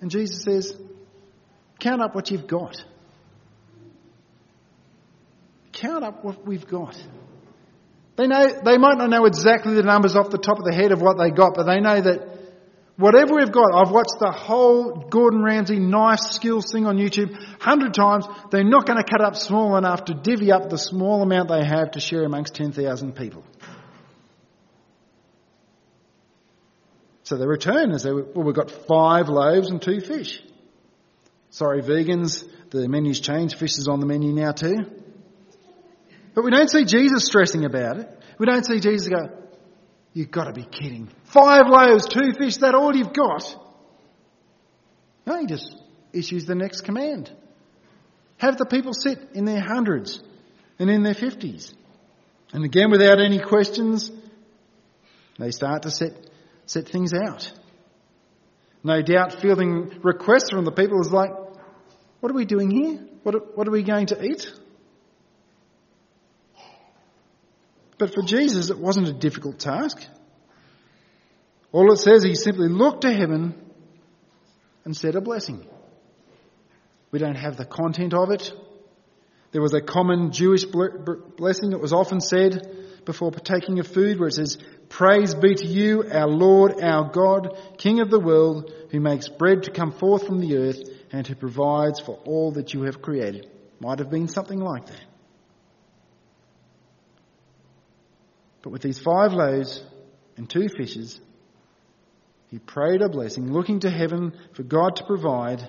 And 0.00 0.10
Jesus 0.10 0.42
says, 0.42 0.76
Count 1.78 2.02
up 2.02 2.14
what 2.14 2.30
you've 2.30 2.46
got. 2.46 2.76
Count 5.72 6.04
up 6.04 6.24
what 6.24 6.46
we've 6.46 6.66
got. 6.66 6.96
They 8.16 8.26
know 8.26 8.48
they 8.64 8.78
might 8.78 8.96
not 8.96 9.10
know 9.10 9.26
exactly 9.26 9.74
the 9.74 9.82
numbers 9.82 10.16
off 10.16 10.30
the 10.30 10.38
top 10.38 10.58
of 10.58 10.64
the 10.64 10.72
head 10.72 10.90
of 10.90 11.02
what 11.02 11.18
they 11.18 11.30
got, 11.30 11.54
but 11.54 11.64
they 11.64 11.80
know 11.80 12.00
that 12.00 12.35
Whatever 12.96 13.34
we've 13.34 13.52
got, 13.52 13.74
I've 13.74 13.90
watched 13.90 14.16
the 14.20 14.32
whole 14.32 15.06
Gordon 15.10 15.42
Ramsay 15.42 15.78
knife 15.78 16.20
skills 16.20 16.72
thing 16.72 16.86
on 16.86 16.96
YouTube 16.96 17.34
hundred 17.60 17.92
times. 17.92 18.24
They're 18.50 18.64
not 18.64 18.86
going 18.86 18.96
to 18.96 19.04
cut 19.04 19.20
up 19.20 19.36
small 19.36 19.76
enough 19.76 20.06
to 20.06 20.14
divvy 20.14 20.50
up 20.50 20.70
the 20.70 20.78
small 20.78 21.22
amount 21.22 21.50
they 21.50 21.64
have 21.64 21.90
to 21.92 22.00
share 22.00 22.24
amongst 22.24 22.54
10,000 22.54 23.14
people. 23.14 23.44
So 27.24 27.36
they 27.36 27.46
return 27.46 27.98
say, 27.98 28.12
well, 28.12 28.44
we've 28.44 28.54
got 28.54 28.70
five 28.70 29.28
loaves 29.28 29.68
and 29.68 29.82
two 29.82 30.00
fish. 30.00 30.40
Sorry, 31.50 31.82
vegans, 31.82 32.48
the 32.70 32.88
menu's 32.88 33.20
changed. 33.20 33.58
Fish 33.58 33.78
is 33.78 33.88
on 33.88 34.00
the 34.00 34.06
menu 34.06 34.32
now 34.32 34.52
too. 34.52 34.86
But 36.34 36.44
we 36.44 36.50
don't 36.50 36.70
see 36.70 36.84
Jesus 36.84 37.26
stressing 37.26 37.64
about 37.64 37.98
it. 37.98 38.08
We 38.38 38.46
don't 38.46 38.64
see 38.64 38.78
Jesus 38.80 39.08
go, 39.08 39.45
You've 40.16 40.30
got 40.30 40.44
to 40.44 40.52
be 40.54 40.62
kidding. 40.62 41.10
Five 41.24 41.66
loaves, 41.66 42.06
two 42.06 42.32
fish, 42.38 42.56
that 42.62 42.74
all 42.74 42.96
you've 42.96 43.12
got? 43.12 43.54
No, 45.26 45.38
he 45.38 45.46
just 45.46 45.76
issues 46.14 46.46
the 46.46 46.54
next 46.54 46.84
command. 46.84 47.30
Have 48.38 48.56
the 48.56 48.64
people 48.64 48.94
sit 48.94 49.18
in 49.34 49.44
their 49.44 49.60
hundreds 49.60 50.22
and 50.78 50.88
in 50.88 51.02
their 51.02 51.12
fifties. 51.12 51.74
And 52.54 52.64
again, 52.64 52.90
without 52.90 53.20
any 53.20 53.38
questions, 53.38 54.10
they 55.38 55.50
start 55.50 55.82
to 55.82 55.90
set, 55.90 56.12
set 56.64 56.88
things 56.88 57.12
out. 57.12 57.52
No 58.82 59.02
doubt 59.02 59.42
fielding 59.42 60.00
requests 60.02 60.48
from 60.50 60.64
the 60.64 60.72
people 60.72 60.98
is 61.02 61.12
like, 61.12 61.32
what 62.20 62.32
are 62.32 62.34
we 62.34 62.46
doing 62.46 62.70
here? 62.70 63.06
What, 63.22 63.54
what 63.54 63.68
are 63.68 63.70
we 63.70 63.82
going 63.82 64.06
to 64.06 64.24
eat? 64.24 64.50
But 67.98 68.14
for 68.14 68.22
Jesus, 68.22 68.70
it 68.70 68.78
wasn't 68.78 69.08
a 69.08 69.12
difficult 69.12 69.58
task. 69.58 70.04
All 71.72 71.92
it 71.92 71.98
says, 71.98 72.22
he 72.22 72.34
simply 72.34 72.68
looked 72.68 73.02
to 73.02 73.12
heaven 73.12 73.54
and 74.84 74.96
said 74.96 75.14
a 75.16 75.20
blessing. 75.20 75.66
We 77.10 77.18
don't 77.18 77.36
have 77.36 77.56
the 77.56 77.64
content 77.64 78.14
of 78.14 78.30
it. 78.30 78.52
There 79.52 79.62
was 79.62 79.74
a 79.74 79.80
common 79.80 80.32
Jewish 80.32 80.64
blessing 80.64 81.70
that 81.70 81.80
was 81.80 81.92
often 81.92 82.20
said 82.20 83.04
before 83.04 83.30
partaking 83.30 83.78
of 83.78 83.86
food 83.86 84.18
where 84.18 84.28
it 84.28 84.34
says, 84.34 84.58
Praise 84.88 85.34
be 85.34 85.54
to 85.54 85.66
you, 85.66 86.04
our 86.10 86.28
Lord, 86.28 86.82
our 86.82 87.10
God, 87.10 87.56
King 87.78 88.00
of 88.00 88.10
the 88.10 88.20
world, 88.20 88.72
who 88.90 89.00
makes 89.00 89.28
bread 89.28 89.62
to 89.62 89.70
come 89.70 89.92
forth 89.92 90.26
from 90.26 90.40
the 90.40 90.56
earth 90.56 90.80
and 91.12 91.26
who 91.26 91.34
provides 91.34 92.00
for 92.00 92.18
all 92.26 92.52
that 92.52 92.74
you 92.74 92.82
have 92.82 93.00
created. 93.00 93.48
Might 93.80 94.00
have 94.00 94.10
been 94.10 94.28
something 94.28 94.60
like 94.60 94.86
that. 94.86 95.05
But 98.66 98.72
with 98.72 98.82
these 98.82 98.98
five 98.98 99.32
loaves 99.32 99.80
and 100.36 100.50
two 100.50 100.66
fishes, 100.76 101.20
he 102.48 102.58
prayed 102.58 103.00
a 103.00 103.08
blessing, 103.08 103.52
looking 103.52 103.78
to 103.78 103.90
heaven 103.90 104.32
for 104.54 104.64
God 104.64 104.96
to 104.96 105.04
provide, 105.04 105.62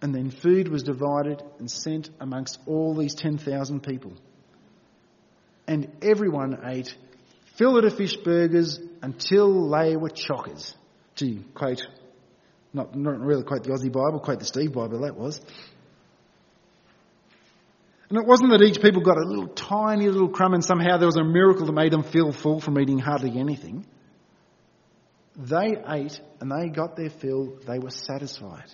and 0.00 0.14
then 0.14 0.30
food 0.30 0.68
was 0.68 0.82
divided 0.82 1.42
and 1.58 1.70
sent 1.70 2.08
amongst 2.20 2.58
all 2.64 2.94
these 2.94 3.14
10,000 3.14 3.82
people. 3.82 4.14
And 5.66 5.92
everyone 6.00 6.58
ate 6.64 6.96
fillet 7.56 7.86
of 7.86 7.98
fish 7.98 8.16
burgers 8.16 8.80
until 9.02 9.68
they 9.68 9.94
were 9.94 10.08
chockers. 10.08 10.74
To 11.16 11.44
quote, 11.52 11.86
not, 12.72 12.96
not 12.96 13.20
really 13.20 13.42
quote 13.42 13.64
the 13.64 13.72
Aussie 13.72 13.92
Bible, 13.92 14.20
quote 14.20 14.38
the 14.38 14.46
Steve 14.46 14.72
Bible, 14.72 15.00
that 15.00 15.18
was. 15.18 15.38
And 18.08 18.18
it 18.18 18.26
wasn't 18.26 18.50
that 18.50 18.62
each 18.62 18.80
people 18.80 19.02
got 19.02 19.18
a 19.18 19.26
little 19.26 19.48
tiny 19.48 20.08
little 20.08 20.30
crumb 20.30 20.54
and 20.54 20.64
somehow 20.64 20.96
there 20.96 21.06
was 21.06 21.16
a 21.16 21.24
miracle 21.24 21.66
that 21.66 21.72
made 21.72 21.92
them 21.92 22.02
feel 22.02 22.32
full 22.32 22.60
from 22.60 22.78
eating 22.80 22.98
hardly 22.98 23.38
anything. 23.38 23.84
They 25.36 25.76
ate 25.86 26.20
and 26.40 26.50
they 26.50 26.68
got 26.68 26.96
their 26.96 27.10
fill, 27.10 27.58
they 27.66 27.78
were 27.78 27.90
satisfied. 27.90 28.70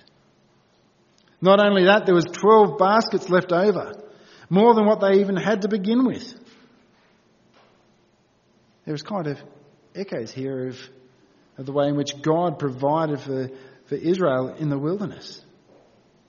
Not 1.41 1.61
only 1.61 1.85
that, 1.85 2.07
there 2.07 2.15
was 2.15 2.25
12 2.25 2.79
baskets 2.79 3.29
left 3.29 3.53
over, 3.53 3.93
more 4.49 4.75
than 4.75 4.87
what 4.87 5.01
they 5.01 5.21
even 5.21 5.37
had 5.37 5.63
to 5.63 5.69
begin 5.69 6.07
with. 6.07 6.33
There 8.85 8.93
was 8.93 9.03
kind 9.03 9.27
of 9.27 9.39
echoes 9.95 10.31
here 10.31 10.69
of, 10.69 10.79
of 11.59 11.67
the 11.67 11.73
way 11.73 11.89
in 11.89 11.97
which 11.97 12.23
God 12.23 12.59
provided 12.59 13.21
for, 13.21 13.51
for 13.87 13.95
Israel 13.95 14.55
in 14.59 14.69
the 14.69 14.79
wilderness, 14.79 15.45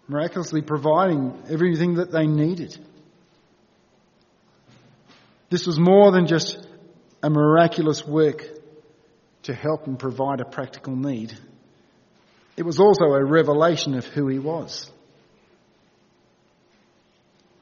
miraculously 0.08 0.62
providing 0.62 1.44
everything 1.50 1.96
that 1.96 2.12
they 2.12 2.28
needed. 2.28 2.78
This 5.50 5.66
was 5.66 5.80
more 5.80 6.12
than 6.12 6.28
just 6.28 6.58
a 7.22 7.30
miraculous 7.30 8.06
work 8.06 8.44
to 9.44 9.54
help 9.54 9.88
and 9.88 9.98
provide 9.98 10.42
a 10.42 10.46
practical 10.46 10.96
need. 10.96 11.38
It 12.58 12.64
was 12.64 12.80
also 12.80 13.06
a 13.06 13.24
revelation 13.24 13.96
of 13.96 14.06
who 14.06 14.28
he 14.28 14.40
was. 14.40 14.90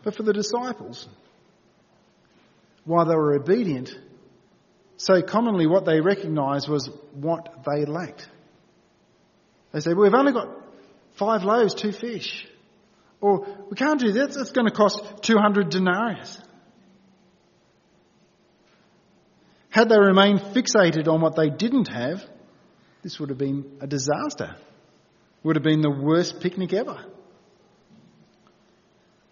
But 0.04 0.16
for 0.16 0.24
the 0.24 0.34
disciples, 0.34 1.08
while 2.86 3.06
they 3.06 3.16
were 3.16 3.34
obedient, 3.34 3.94
so 4.98 5.22
commonly 5.22 5.66
what 5.66 5.86
they 5.86 6.02
recognized 6.02 6.70
was 6.70 6.90
what 7.14 7.66
they 7.66 7.86
lacked. 7.86 8.28
They 9.72 9.80
said, 9.80 9.96
well, 9.96 10.04
we've 10.04 10.14
only 10.14 10.34
got 10.34 10.50
five 11.16 11.44
loaves, 11.44 11.74
two 11.74 11.92
fish. 11.92 12.48
Or 13.20 13.48
we 13.70 13.76
can't 13.76 14.00
do 14.00 14.12
that, 14.14 14.36
it's 14.36 14.52
going 14.52 14.68
to 14.68 14.74
cost 14.74 15.02
200 15.24 15.70
denarius. 15.70 16.40
Had 19.74 19.90
they 19.90 19.98
remained 19.98 20.40
fixated 20.40 21.08
on 21.08 21.20
what 21.20 21.36
they 21.36 21.50
didn't 21.50 21.88
have, 21.88 22.24
this 23.02 23.20
would 23.20 23.30
have 23.30 23.40
been 23.40 23.80
a 23.82 23.88
disaster. 23.88 24.56
Would 25.42 25.56
have 25.56 25.64
been 25.64 25.82
the 25.82 25.90
worst 25.90 26.42
picnic 26.42 26.74
ever. 26.74 27.04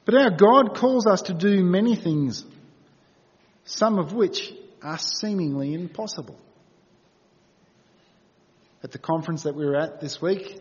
But 0.03 0.15
our 0.15 0.31
God 0.31 0.75
calls 0.75 1.05
us 1.05 1.21
to 1.23 1.35
do 1.35 1.63
many 1.63 1.95
things, 1.95 2.43
some 3.65 3.99
of 3.99 4.13
which 4.13 4.51
are 4.81 4.97
seemingly 4.97 5.75
impossible. 5.75 6.39
At 8.83 8.91
the 8.91 8.97
conference 8.97 9.43
that 9.43 9.53
we 9.53 9.63
were 9.63 9.75
at 9.75 10.01
this 10.01 10.19
week, 10.19 10.59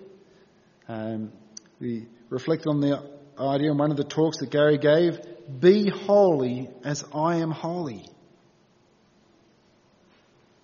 um, 0.88 1.32
we 1.80 2.06
reflected 2.28 2.68
on 2.68 2.82
the 2.82 3.02
idea 3.38 3.70
in 3.70 3.78
one 3.78 3.90
of 3.90 3.96
the 3.96 4.04
talks 4.04 4.40
that 4.40 4.50
Gary 4.50 4.76
gave 4.76 5.18
be 5.58 5.88
holy 5.88 6.68
as 6.84 7.02
I 7.14 7.36
am 7.36 7.50
holy. 7.50 8.06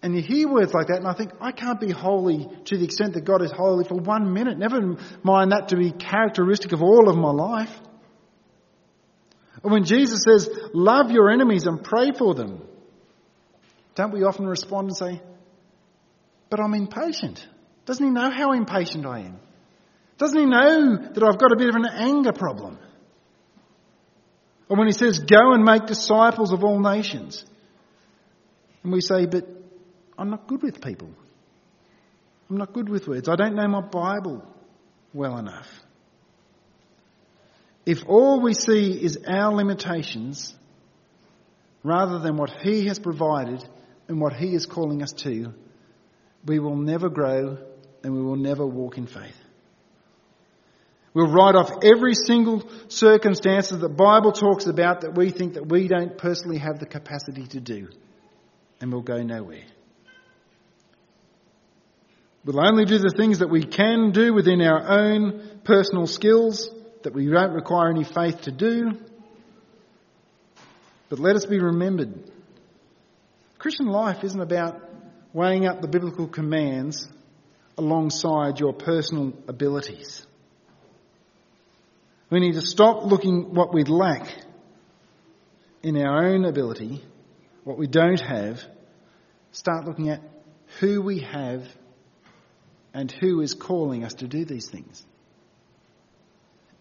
And 0.07 0.14
you 0.14 0.23
hear 0.23 0.47
words 0.47 0.73
like 0.73 0.87
that, 0.87 0.99
and 0.99 1.09
I 1.09 1.14
think, 1.14 1.33
I 1.40 1.51
can't 1.51 1.81
be 1.81 1.90
holy 1.90 2.49
to 2.66 2.79
the 2.79 2.85
extent 2.85 3.14
that 3.14 3.25
God 3.25 3.42
is 3.42 3.51
holy 3.51 3.83
for 3.83 3.97
one 3.97 4.33
minute. 4.33 4.57
Never 4.57 4.95
mind 5.25 5.51
that 5.51 5.71
to 5.71 5.77
be 5.77 5.90
characteristic 5.90 6.71
of 6.71 6.81
all 6.81 7.09
of 7.11 7.16
my 7.16 7.33
life. 7.33 7.77
And 9.64 9.73
when 9.73 9.83
Jesus 9.83 10.23
says, 10.23 10.49
love 10.73 11.11
your 11.11 11.29
enemies 11.29 11.66
and 11.66 11.83
pray 11.83 12.12
for 12.16 12.37
them, 12.37 12.62
don't 13.97 14.12
we 14.12 14.23
often 14.23 14.47
respond 14.47 14.90
and 14.90 14.97
say, 14.97 15.23
but 16.51 16.61
I'm 16.61 16.75
impatient? 16.75 17.45
Doesn't 17.85 18.05
he 18.05 18.12
know 18.12 18.31
how 18.31 18.53
impatient 18.53 19.07
I 19.07 19.23
am? 19.23 19.40
Doesn't 20.19 20.38
he 20.38 20.47
know 20.47 20.99
that 21.14 21.21
I've 21.21 21.38
got 21.38 21.51
a 21.51 21.57
bit 21.57 21.69
of 21.69 21.75
an 21.75 21.87
anger 21.92 22.33
problem? 22.33 22.79
Or 24.69 24.77
when 24.77 24.87
he 24.87 24.92
says, 24.92 25.19
go 25.19 25.53
and 25.53 25.64
make 25.64 25.87
disciples 25.87 26.53
of 26.53 26.62
all 26.62 26.79
nations. 26.79 27.45
And 28.85 28.92
we 28.92 29.01
say, 29.01 29.27
but 29.27 29.49
I'm 30.19 30.31
not 30.31 30.47
good 30.47 30.63
with 30.63 30.81
people. 30.81 31.11
I'm 32.49 32.57
not 32.57 32.73
good 32.73 32.89
with 32.89 33.09
words. 33.09 33.29
I 33.29 33.37
don't 33.37 33.55
know 33.55 33.67
my 33.67 33.81
Bible 33.81 34.47
well 35.13 35.37
enough. 35.37 35.69
If 37.85 38.05
all 38.07 38.41
we 38.41 38.55
see 38.55 38.93
is 38.93 39.19
our 39.29 39.55
limitations, 39.55 40.55
rather 41.83 42.19
than 42.19 42.37
what 42.37 42.51
He 42.63 42.87
has 42.87 42.99
provided 42.99 43.65
and 44.09 44.21
what 44.21 44.33
He 44.33 44.55
is 44.55 44.67
calling 44.67 45.03
us 45.03 45.13
to, 45.25 45.53
we 46.45 46.59
will 46.59 46.77
never 46.77 47.09
grow 47.09 47.59
and 48.03 48.15
we 48.15 48.23
will 48.23 48.37
never 48.37 48.67
walk 48.67 48.99
in 48.99 49.07
faith. 49.07 49.37
We'll 51.15 51.33
write 51.33 51.55
off 51.55 51.71
every 51.83 52.15
single 52.15 52.69
circumstance 52.89 53.71
that 53.71 53.79
the 53.79 53.89
Bible 53.89 54.33
talks 54.33 54.67
about 54.67 55.01
that 55.01 55.15
we 55.17 55.31
think 55.31 55.55
that 55.55 55.67
we 55.67 55.89
don't 55.89 56.19
personally 56.19 56.59
have 56.59 56.79
the 56.79 56.87
capacity 56.87 57.47
to 57.49 57.61
do, 57.61 57.89
and 58.81 58.93
we'll 58.93 59.01
go 59.01 59.23
nowhere. 59.23 59.65
We'll 62.47 62.65
only 62.65 62.85
do 62.85 62.99
the 62.99 63.11
things 63.11 63.41
that 63.41 63.51
we 63.51 63.65
can 63.65 64.13
do 64.13 64.33
within 64.33 64.63
our 64.63 64.89
own 64.89 65.63
personal 65.65 66.07
skills 66.07 66.71
that 67.03 67.13
we 67.13 67.29
don't 67.29 67.53
require 67.53 67.91
any 67.91 68.05
faith 68.05 68.43
to 68.43 68.53
do. 68.53 68.93
But 71.09 71.19
let 71.19 71.35
us 71.35 71.45
be 71.45 71.59
remembered 71.59 72.15
Christian 73.59 73.87
life 73.87 74.23
isn't 74.23 74.41
about 74.41 74.81
weighing 75.33 75.67
up 75.67 75.81
the 75.81 75.89
biblical 75.89 76.29
commands 76.29 77.09
alongside 77.77 78.61
your 78.61 78.73
personal 78.73 79.33
abilities. 79.49 80.25
We 82.31 82.39
need 82.39 82.55
to 82.55 82.63
stop 82.63 83.05
looking 83.05 83.55
what 83.55 83.75
we 83.75 83.83
lack 83.83 84.33
in 85.83 86.01
our 86.01 86.27
own 86.27 86.45
ability, 86.45 87.03
what 87.65 87.77
we 87.77 87.89
don't 87.89 88.21
have, 88.21 88.63
start 89.51 89.85
looking 89.85 90.11
at 90.11 90.21
who 90.79 91.03
we 91.03 91.21
have 91.21 91.67
and 92.97 93.13
who 93.13 93.43
is 93.43 93.53
calling 93.53 94.05
us 94.05 94.15
to 94.15 94.27
do 94.27 94.47
these 94.47 94.71
things. 94.71 95.05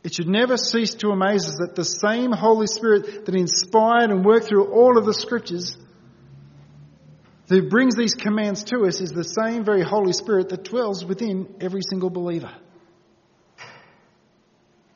It 0.02 0.14
should 0.14 0.30
never 0.30 0.56
cease 0.56 0.94
to 0.96 1.10
amaze 1.10 1.46
us 1.46 1.58
that 1.58 1.76
the 1.76 1.84
same 1.84 2.32
Holy 2.32 2.68
Spirit 2.68 3.26
that 3.26 3.36
inspired 3.36 4.12
and 4.12 4.24
worked 4.24 4.48
through 4.48 4.72
all 4.72 4.98
of 4.98 5.06
the 5.06 5.14
scriptures, 5.14 5.78
that 7.48 7.70
brings 7.70 7.96
these 7.96 8.14
commands 8.14 8.64
to 8.66 8.86
us, 8.86 9.02
is 9.02 9.12
the 9.12 9.26
same 9.26 9.66
very 9.66 9.84
Holy 9.84 10.14
Spirit 10.14 10.48
that 10.50 10.64
dwells 10.64 11.04
within 11.04 11.54
every 11.60 11.82
single 11.82 12.10
believer. 12.10 12.54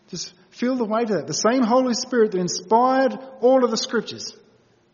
Just 0.08 0.34
feel 0.52 0.76
the 0.76 0.86
weight 0.86 1.10
of 1.10 1.18
that. 1.18 1.28
The 1.28 1.34
same 1.34 1.64
Holy 1.64 1.96
Spirit 1.96 2.32
that 2.32 2.40
inspired 2.40 3.20
all 3.42 3.66
of 3.66 3.72
the 3.72 3.78
scriptures 3.78 4.38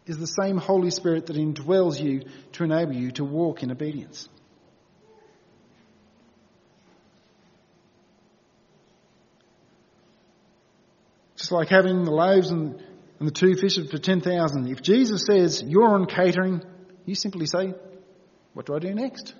is 0.08 0.18
the 0.18 0.26
same 0.26 0.58
Holy 0.58 0.90
Spirit 0.90 1.28
that 1.28 1.36
indwells 1.36 2.02
you 2.02 2.24
to 2.54 2.64
enable 2.64 2.94
you 2.94 3.12
to 3.12 3.24
walk 3.24 3.62
in 3.62 3.70
obedience. 3.70 4.28
Just 11.46 11.52
like 11.52 11.70
having 11.70 12.06
the 12.06 12.12
loaves 12.12 12.50
and, 12.50 12.74
and 13.20 13.28
the 13.28 13.32
two 13.32 13.54
fishes 13.54 13.88
for 13.92 14.00
10,000. 14.00 14.68
If 14.68 14.82
Jesus 14.82 15.28
says, 15.28 15.62
you're 15.64 15.90
on 15.90 16.08
catering, 16.08 16.64
you 17.06 17.14
simply 17.14 17.46
say, 17.46 17.76
what 18.56 18.66
do 18.66 18.74
I 18.74 18.80
do 18.80 18.92
next? 18.96 19.36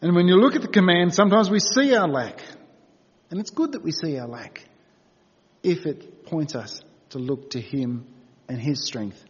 And 0.00 0.14
when 0.14 0.28
you 0.28 0.36
look 0.36 0.54
at 0.54 0.62
the 0.62 0.68
command, 0.68 1.12
sometimes 1.12 1.50
we 1.50 1.58
see 1.58 1.96
our 1.96 2.06
lack. 2.06 2.40
And 3.28 3.40
it's 3.40 3.50
good 3.50 3.72
that 3.72 3.82
we 3.82 3.90
see 3.90 4.16
our 4.20 4.28
lack 4.28 4.62
if 5.64 5.84
it 5.84 6.26
points 6.26 6.54
us 6.54 6.80
to 7.10 7.18
look 7.18 7.50
to 7.50 7.60
Him 7.60 8.06
and 8.48 8.60
His 8.60 8.86
strength 8.86 9.20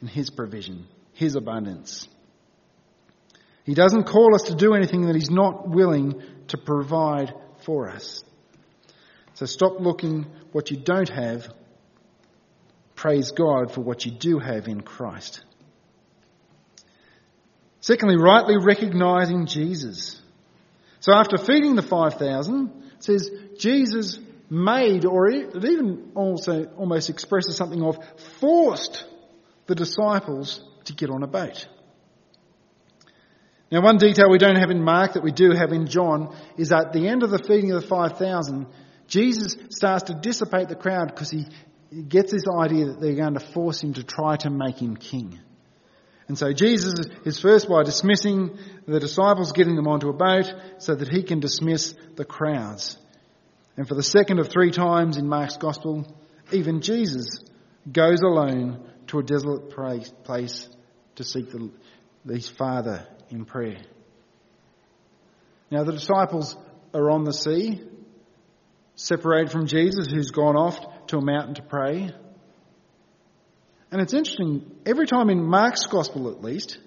and 0.00 0.08
His 0.08 0.30
provision, 0.30 0.86
His 1.12 1.36
abundance. 1.36 2.08
He 3.64 3.74
doesn't 3.74 4.04
call 4.04 4.34
us 4.34 4.44
to 4.44 4.54
do 4.54 4.72
anything 4.72 5.02
that 5.02 5.16
He's 5.16 5.28
not 5.28 5.68
willing 5.68 6.22
to 6.46 6.56
provide 6.56 7.34
for 7.68 7.90
us. 7.90 8.24
So 9.34 9.44
stop 9.44 9.78
looking 9.78 10.24
what 10.52 10.70
you 10.70 10.78
don't 10.78 11.10
have. 11.10 11.52
Praise 12.94 13.30
God 13.32 13.74
for 13.74 13.82
what 13.82 14.06
you 14.06 14.10
do 14.10 14.38
have 14.38 14.68
in 14.68 14.80
Christ. 14.80 15.44
Secondly, 17.80 18.16
rightly 18.16 18.56
recognizing 18.56 19.44
Jesus. 19.44 20.18
So 21.00 21.12
after 21.12 21.36
feeding 21.36 21.74
the 21.74 21.82
5,000, 21.82 22.72
it 22.96 23.04
says 23.04 23.30
Jesus 23.58 24.18
made, 24.48 25.04
or 25.04 25.28
it 25.28 25.62
even 25.62 26.12
also 26.14 26.64
almost 26.78 27.10
expresses 27.10 27.54
something 27.54 27.82
of 27.82 27.98
forced 28.40 29.04
the 29.66 29.74
disciples 29.74 30.62
to 30.84 30.94
get 30.94 31.10
on 31.10 31.22
a 31.22 31.26
boat. 31.26 31.68
Now 33.70 33.82
one 33.82 33.98
detail 33.98 34.30
we 34.30 34.38
don't 34.38 34.56
have 34.56 34.70
in 34.70 34.82
Mark 34.82 35.14
that 35.14 35.22
we 35.22 35.32
do 35.32 35.50
have 35.52 35.72
in 35.72 35.86
John 35.86 36.34
is 36.56 36.72
at 36.72 36.92
the 36.92 37.06
end 37.06 37.22
of 37.22 37.30
the 37.30 37.38
feeding 37.38 37.72
of 37.72 37.82
the 37.82 37.86
5,000, 37.86 38.66
Jesus 39.08 39.56
starts 39.70 40.04
to 40.04 40.14
dissipate 40.14 40.68
the 40.68 40.74
crowd 40.74 41.08
because 41.08 41.30
he 41.30 41.46
gets 42.08 42.32
this 42.32 42.44
idea 42.48 42.86
that 42.86 43.00
they're 43.00 43.14
going 43.14 43.34
to 43.34 43.40
force 43.40 43.82
him 43.82 43.94
to 43.94 44.02
try 44.02 44.36
to 44.36 44.50
make 44.50 44.78
him 44.80 44.96
king. 44.96 45.38
And 46.28 46.36
so 46.36 46.52
Jesus 46.52 46.94
is 47.24 47.40
first 47.40 47.68
by 47.68 47.82
dismissing 47.84 48.58
the 48.86 49.00
disciples, 49.00 49.52
getting 49.52 49.76
them 49.76 49.88
onto 49.88 50.08
a 50.08 50.12
boat 50.12 50.52
so 50.78 50.94
that 50.94 51.08
he 51.08 51.22
can 51.22 51.40
dismiss 51.40 51.94
the 52.16 52.24
crowds. 52.24 52.98
And 53.76 53.88
for 53.88 53.94
the 53.94 54.02
second 54.02 54.38
of 54.38 54.48
three 54.48 54.70
times 54.70 55.16
in 55.16 55.26
Mark's 55.26 55.56
Gospel, 55.56 56.06
even 56.52 56.82
Jesus 56.82 57.38
goes 57.90 58.20
alone 58.20 58.86
to 59.06 59.18
a 59.18 59.22
desolate 59.22 59.70
place 59.70 60.68
to 61.16 61.24
seek 61.24 61.50
the, 61.50 61.70
his 62.26 62.48
Father 62.48 63.06
in 63.30 63.44
prayer. 63.44 63.78
Now 65.70 65.84
the 65.84 65.92
disciples 65.92 66.56
are 66.94 67.10
on 67.10 67.24
the 67.24 67.32
sea, 67.32 67.80
separated 68.94 69.52
from 69.52 69.66
Jesus 69.66 70.08
who's 70.10 70.30
gone 70.30 70.56
off 70.56 71.06
to 71.08 71.18
a 71.18 71.24
mountain 71.24 71.54
to 71.54 71.62
pray. 71.62 72.10
And 73.90 74.00
it's 74.00 74.12
interesting, 74.12 74.70
every 74.84 75.06
time 75.06 75.30
in 75.30 75.42
Mark's 75.42 75.86
gospel 75.86 76.30
at 76.30 76.42
least, 76.42 76.78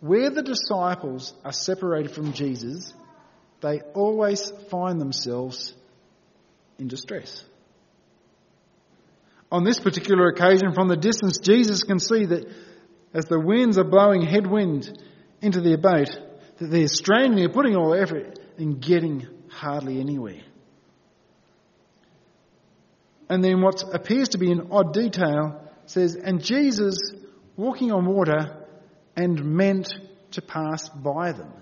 where 0.00 0.30
the 0.30 0.42
disciples 0.42 1.34
are 1.44 1.52
separated 1.52 2.12
from 2.12 2.32
Jesus, 2.32 2.92
they 3.60 3.80
always 3.94 4.52
find 4.70 5.00
themselves 5.00 5.74
in 6.78 6.88
distress. 6.88 7.44
On 9.50 9.64
this 9.64 9.80
particular 9.80 10.28
occasion, 10.28 10.72
from 10.74 10.88
the 10.88 10.96
distance, 10.96 11.38
Jesus 11.38 11.82
can 11.82 11.98
see 11.98 12.26
that 12.26 12.46
as 13.14 13.24
the 13.24 13.40
winds 13.40 13.78
are 13.78 13.84
blowing 13.84 14.22
headwind 14.22 15.02
into 15.40 15.60
their 15.60 15.78
boat, 15.78 16.08
that 16.58 16.70
they're 16.70 16.88
straining, 16.88 17.36
they're 17.36 17.48
putting 17.48 17.76
all 17.76 17.94
effort 17.94 18.38
and 18.56 18.80
getting 18.80 19.26
hardly 19.50 20.00
anywhere. 20.00 20.42
And 23.28 23.44
then 23.44 23.60
what 23.60 23.82
appears 23.94 24.30
to 24.30 24.38
be 24.38 24.50
an 24.50 24.68
odd 24.70 24.92
detail 24.92 25.62
says, 25.86 26.16
and 26.16 26.42
Jesus 26.42 27.12
walking 27.56 27.92
on 27.92 28.06
water 28.06 28.66
and 29.16 29.44
meant 29.44 29.92
to 30.32 30.42
pass 30.42 30.88
by 30.88 31.32
them. 31.32 31.52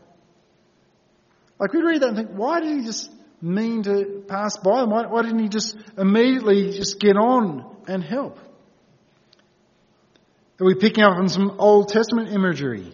Like 1.58 1.72
we 1.72 1.80
read 1.80 2.02
that 2.02 2.08
and 2.08 2.16
think, 2.16 2.30
why 2.30 2.60
did 2.60 2.78
he 2.78 2.84
just 2.84 3.10
mean 3.40 3.82
to 3.84 4.24
pass 4.28 4.56
by 4.58 4.80
them? 4.80 4.90
Why, 4.90 5.06
why 5.06 5.22
didn't 5.22 5.38
he 5.38 5.48
just 5.48 5.76
immediately 5.96 6.72
just 6.72 7.00
get 7.00 7.16
on 7.16 7.76
and 7.88 8.02
help? 8.04 8.38
Are 10.60 10.66
we 10.66 10.74
picking 10.74 11.04
up 11.04 11.16
on 11.16 11.28
some 11.28 11.56
Old 11.58 11.88
Testament 11.88 12.30
imagery? 12.30 12.92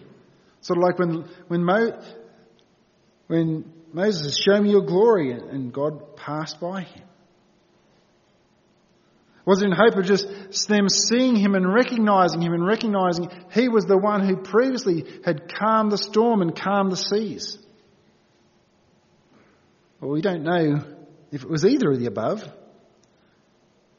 Sort 0.63 0.77
of 0.77 0.83
like 0.83 0.97
when, 0.97 1.25
when, 1.49 1.63
Mo, 1.63 2.01
when 3.27 3.71
Moses 3.91 4.23
says, 4.23 4.37
show 4.37 4.61
me 4.61 4.71
your 4.71 4.81
glory, 4.81 5.31
and 5.31 5.71
God 5.73 6.15
passed 6.15 6.59
by 6.59 6.81
him. 6.81 7.03
Was 9.45 9.61
it 9.61 9.65
in 9.65 9.71
hope 9.73 9.97
of 9.97 10.05
just 10.05 10.25
them 10.69 10.87
seeing 10.87 11.35
him 11.35 11.53
and 11.53 11.71
recognizing 11.71 12.41
him 12.41 12.53
and 12.53 12.65
recognizing 12.65 13.29
he 13.51 13.67
was 13.67 13.83
the 13.83 13.97
one 13.97 14.25
who 14.25 14.37
previously 14.37 15.03
had 15.25 15.53
calmed 15.53 15.91
the 15.91 15.97
storm 15.97 16.41
and 16.41 16.55
calmed 16.55 16.93
the 16.93 16.97
seas? 16.97 17.57
Well, 19.99 20.11
we 20.11 20.21
don't 20.21 20.43
know 20.43 20.81
if 21.33 21.43
it 21.43 21.49
was 21.49 21.65
either 21.65 21.91
of 21.91 21.99
the 21.99 22.05
above. 22.05 22.41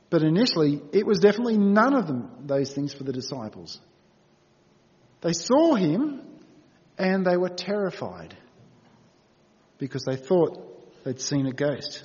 But 0.08 0.22
initially, 0.22 0.80
it 0.94 1.06
was 1.06 1.18
definitely 1.18 1.58
none 1.58 1.94
of 1.94 2.06
them, 2.06 2.30
those 2.46 2.72
things 2.72 2.94
for 2.94 3.04
the 3.04 3.12
disciples. 3.12 3.78
They 5.20 5.34
saw 5.34 5.74
him 5.74 6.22
and 6.98 7.26
they 7.26 7.36
were 7.36 7.48
terrified 7.48 8.36
because 9.78 10.04
they 10.04 10.16
thought 10.16 11.04
they'd 11.04 11.20
seen 11.20 11.46
a 11.46 11.52
ghost. 11.52 12.04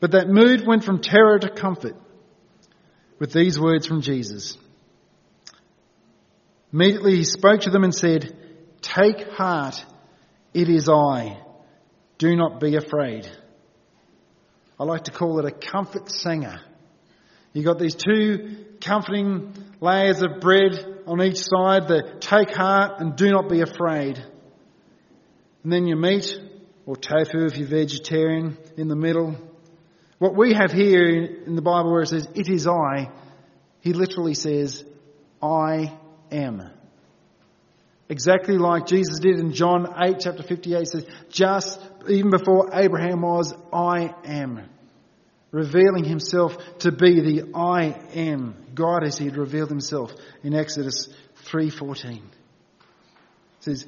But 0.00 0.12
that 0.12 0.28
mood 0.28 0.66
went 0.66 0.84
from 0.84 1.00
terror 1.00 1.38
to 1.38 1.48
comfort 1.48 1.96
with 3.18 3.32
these 3.32 3.58
words 3.58 3.86
from 3.86 4.02
Jesus. 4.02 4.58
Immediately 6.72 7.16
he 7.16 7.24
spoke 7.24 7.62
to 7.62 7.70
them 7.70 7.84
and 7.84 7.94
said, 7.94 8.36
Take 8.82 9.30
heart, 9.30 9.82
it 10.52 10.68
is 10.68 10.88
I. 10.88 11.38
Do 12.18 12.36
not 12.36 12.60
be 12.60 12.76
afraid. 12.76 13.26
I 14.78 14.84
like 14.84 15.04
to 15.04 15.10
call 15.10 15.38
it 15.38 15.46
a 15.46 15.50
comfort 15.50 16.10
singer. 16.10 16.60
You've 17.52 17.64
got 17.64 17.78
these 17.78 17.94
two 17.94 18.66
comforting 18.80 19.54
layers 19.80 20.22
of 20.22 20.40
bread 20.40 21.02
on 21.06 21.22
each 21.22 21.38
side, 21.38 21.88
the 21.88 22.16
take 22.20 22.50
heart 22.50 23.00
and 23.00 23.16
do 23.16 23.30
not 23.30 23.48
be 23.48 23.60
afraid. 23.60 24.18
And 25.62 25.72
then 25.72 25.86
your 25.86 25.98
meat, 25.98 26.38
or 26.84 26.96
tofu 26.96 27.46
if 27.46 27.56
you're 27.56 27.68
vegetarian, 27.68 28.56
in 28.76 28.88
the 28.88 28.96
middle. 28.96 29.36
What 30.18 30.36
we 30.36 30.54
have 30.54 30.72
here 30.72 31.08
in 31.46 31.56
the 31.56 31.62
Bible 31.62 31.90
where 31.90 32.02
it 32.02 32.08
says, 32.08 32.28
it 32.34 32.48
is 32.48 32.66
I, 32.66 33.10
he 33.80 33.92
literally 33.92 34.34
says, 34.34 34.84
I 35.42 35.92
am. 36.30 36.70
Exactly 38.08 38.56
like 38.56 38.86
Jesus 38.86 39.18
did 39.18 39.38
in 39.38 39.52
John 39.52 39.92
8 40.00 40.18
chapter 40.20 40.42
58 40.42 40.86
says, 40.86 41.06
just 41.28 41.80
even 42.08 42.30
before 42.30 42.70
Abraham 42.72 43.22
was, 43.22 43.52
I 43.72 44.14
am. 44.24 44.68
Revealing 45.56 46.04
himself 46.04 46.58
to 46.80 46.92
be 46.92 47.18
the 47.22 47.50
I 47.54 47.98
am. 48.12 48.56
God 48.74 49.02
as 49.02 49.16
he 49.16 49.24
had 49.24 49.38
revealed 49.38 49.70
himself 49.70 50.12
in 50.42 50.52
Exodus 50.52 51.08
3.14. 51.46 52.16
It 52.16 52.22
says, 53.60 53.86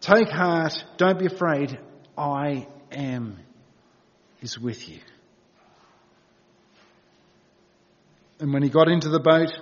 take 0.00 0.28
heart, 0.28 0.72
don't 0.96 1.20
be 1.20 1.26
afraid, 1.26 1.78
I 2.16 2.66
am 2.90 3.38
is 4.42 4.58
with 4.58 4.88
you. 4.88 4.98
And 8.40 8.52
when 8.52 8.64
he 8.64 8.68
got 8.68 8.88
into 8.88 9.08
the 9.08 9.20
boat, 9.20 9.52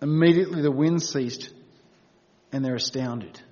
immediately 0.00 0.62
the 0.62 0.70
wind 0.70 1.02
ceased 1.02 1.52
and 2.52 2.64
they're 2.64 2.76
astounded. 2.76 3.42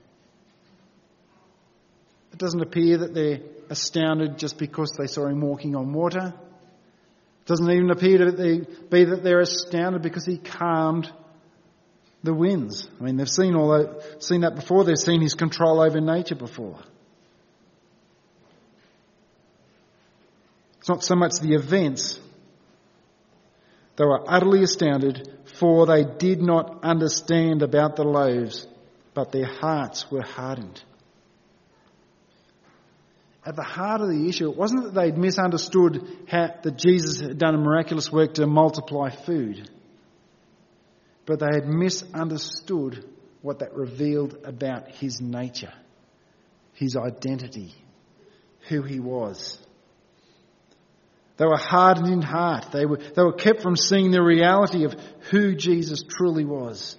It 2.30 2.38
doesn't 2.38 2.62
appear 2.62 2.98
that 2.98 3.14
they're 3.14 3.40
astounded 3.68 4.38
just 4.38 4.58
because 4.58 4.92
they 4.96 5.08
saw 5.08 5.26
him 5.26 5.40
walking 5.40 5.74
on 5.74 5.92
water. 5.92 6.32
Doesn't 7.46 7.70
even 7.70 7.90
appear 7.90 8.18
to 8.18 8.66
be 8.90 9.04
that 9.04 9.22
they're 9.22 9.40
astounded 9.40 10.02
because 10.02 10.26
he 10.26 10.36
calmed 10.36 11.10
the 12.24 12.34
winds. 12.34 12.88
I 13.00 13.04
mean, 13.04 13.16
they've 13.16 13.28
seen 13.28 13.54
all 13.54 13.68
that, 13.68 14.22
seen 14.22 14.40
that 14.40 14.56
before. 14.56 14.84
They've 14.84 14.98
seen 14.98 15.20
his 15.20 15.34
control 15.34 15.80
over 15.80 16.00
nature 16.00 16.34
before. 16.34 16.80
It's 20.78 20.88
not 20.88 21.04
so 21.04 21.14
much 21.14 21.38
the 21.40 21.54
events. 21.54 22.20
They 23.96 24.04
were 24.04 24.24
utterly 24.28 24.62
astounded, 24.62 25.32
for 25.58 25.86
they 25.86 26.04
did 26.04 26.42
not 26.42 26.84
understand 26.84 27.62
about 27.62 27.96
the 27.96 28.04
loaves, 28.04 28.66
but 29.14 29.30
their 29.32 29.46
hearts 29.46 30.10
were 30.10 30.22
hardened. 30.22 30.82
At 33.46 33.56
the 33.56 33.62
heart 33.62 34.00
of 34.00 34.08
the 34.08 34.28
issue, 34.28 34.50
it 34.50 34.56
wasn't 34.56 34.84
that 34.84 34.94
they'd 34.94 35.16
misunderstood 35.16 36.04
how, 36.28 36.48
that 36.62 36.76
Jesus 36.76 37.20
had 37.20 37.38
done 37.38 37.54
a 37.54 37.58
miraculous 37.58 38.10
work 38.10 38.34
to 38.34 38.46
multiply 38.46 39.10
food 39.10 39.70
but 41.26 41.40
they 41.40 41.46
had 41.52 41.66
misunderstood 41.66 43.04
what 43.42 43.58
that 43.58 43.74
revealed 43.74 44.38
about 44.44 44.88
his 44.88 45.20
nature, 45.20 45.72
his 46.72 46.96
identity, 46.96 47.74
who 48.68 48.82
he 48.82 49.00
was. 49.00 49.58
They 51.36 51.44
were 51.44 51.58
hardened 51.58 52.08
in 52.08 52.22
heart. 52.22 52.68
They 52.72 52.86
were, 52.86 52.96
they 52.96 53.22
were 53.22 53.34
kept 53.34 53.60
from 53.60 53.76
seeing 53.76 54.10
the 54.10 54.22
reality 54.22 54.84
of 54.84 54.94
who 55.30 55.54
Jesus 55.54 56.02
truly 56.08 56.44
was. 56.44 56.96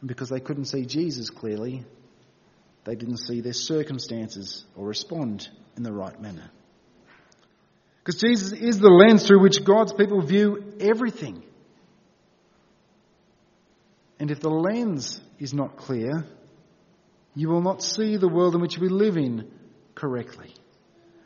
And 0.00 0.08
because 0.08 0.30
they 0.30 0.40
couldn't 0.40 0.64
see 0.64 0.84
Jesus 0.84 1.30
clearly, 1.30 1.84
they 2.86 2.94
didn't 2.94 3.18
see 3.18 3.40
their 3.40 3.52
circumstances 3.52 4.64
or 4.76 4.86
respond 4.86 5.48
in 5.76 5.82
the 5.82 5.92
right 5.92 6.18
manner. 6.22 6.50
Because 7.98 8.20
Jesus 8.20 8.52
is 8.52 8.78
the 8.78 8.88
lens 8.88 9.26
through 9.26 9.42
which 9.42 9.64
God's 9.64 9.92
people 9.92 10.22
view 10.22 10.72
everything. 10.78 11.42
And 14.20 14.30
if 14.30 14.40
the 14.40 14.48
lens 14.48 15.20
is 15.40 15.52
not 15.52 15.76
clear, 15.76 16.24
you 17.34 17.48
will 17.48 17.60
not 17.60 17.82
see 17.82 18.16
the 18.16 18.28
world 18.28 18.54
in 18.54 18.60
which 18.60 18.78
we 18.78 18.88
live 18.88 19.16
in 19.16 19.50
correctly. 19.96 20.54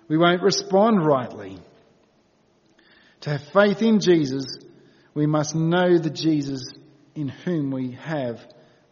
We 0.08 0.16
won't 0.16 0.42
respond 0.42 1.04
rightly. 1.04 1.58
To 3.20 3.30
have 3.30 3.42
faith 3.52 3.82
in 3.82 4.00
Jesus, 4.00 4.46
we 5.12 5.26
must 5.26 5.54
know 5.54 5.98
the 5.98 6.10
Jesus 6.10 6.72
in 7.14 7.28
whom 7.28 7.70
we 7.70 7.92
have 7.92 8.40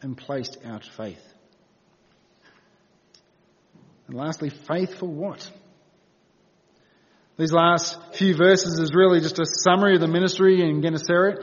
and 0.03 0.17
placed 0.17 0.59
our 0.67 0.81
faith. 0.99 1.25
And 4.09 4.17
lastly, 4.17 4.51
faith 4.51 4.99
for 4.99 5.07
what? 5.07 5.49
These 7.39 7.53
last 7.53 7.97
few 8.15 8.35
verses 8.35 8.81
is 8.81 8.91
really 8.95 9.21
just 9.21 9.39
a 9.39 9.45
summary 9.47 9.95
of 9.95 10.01
the 10.01 10.09
ministry 10.09 10.61
in 10.61 10.83
Gennesaret. 10.83 11.39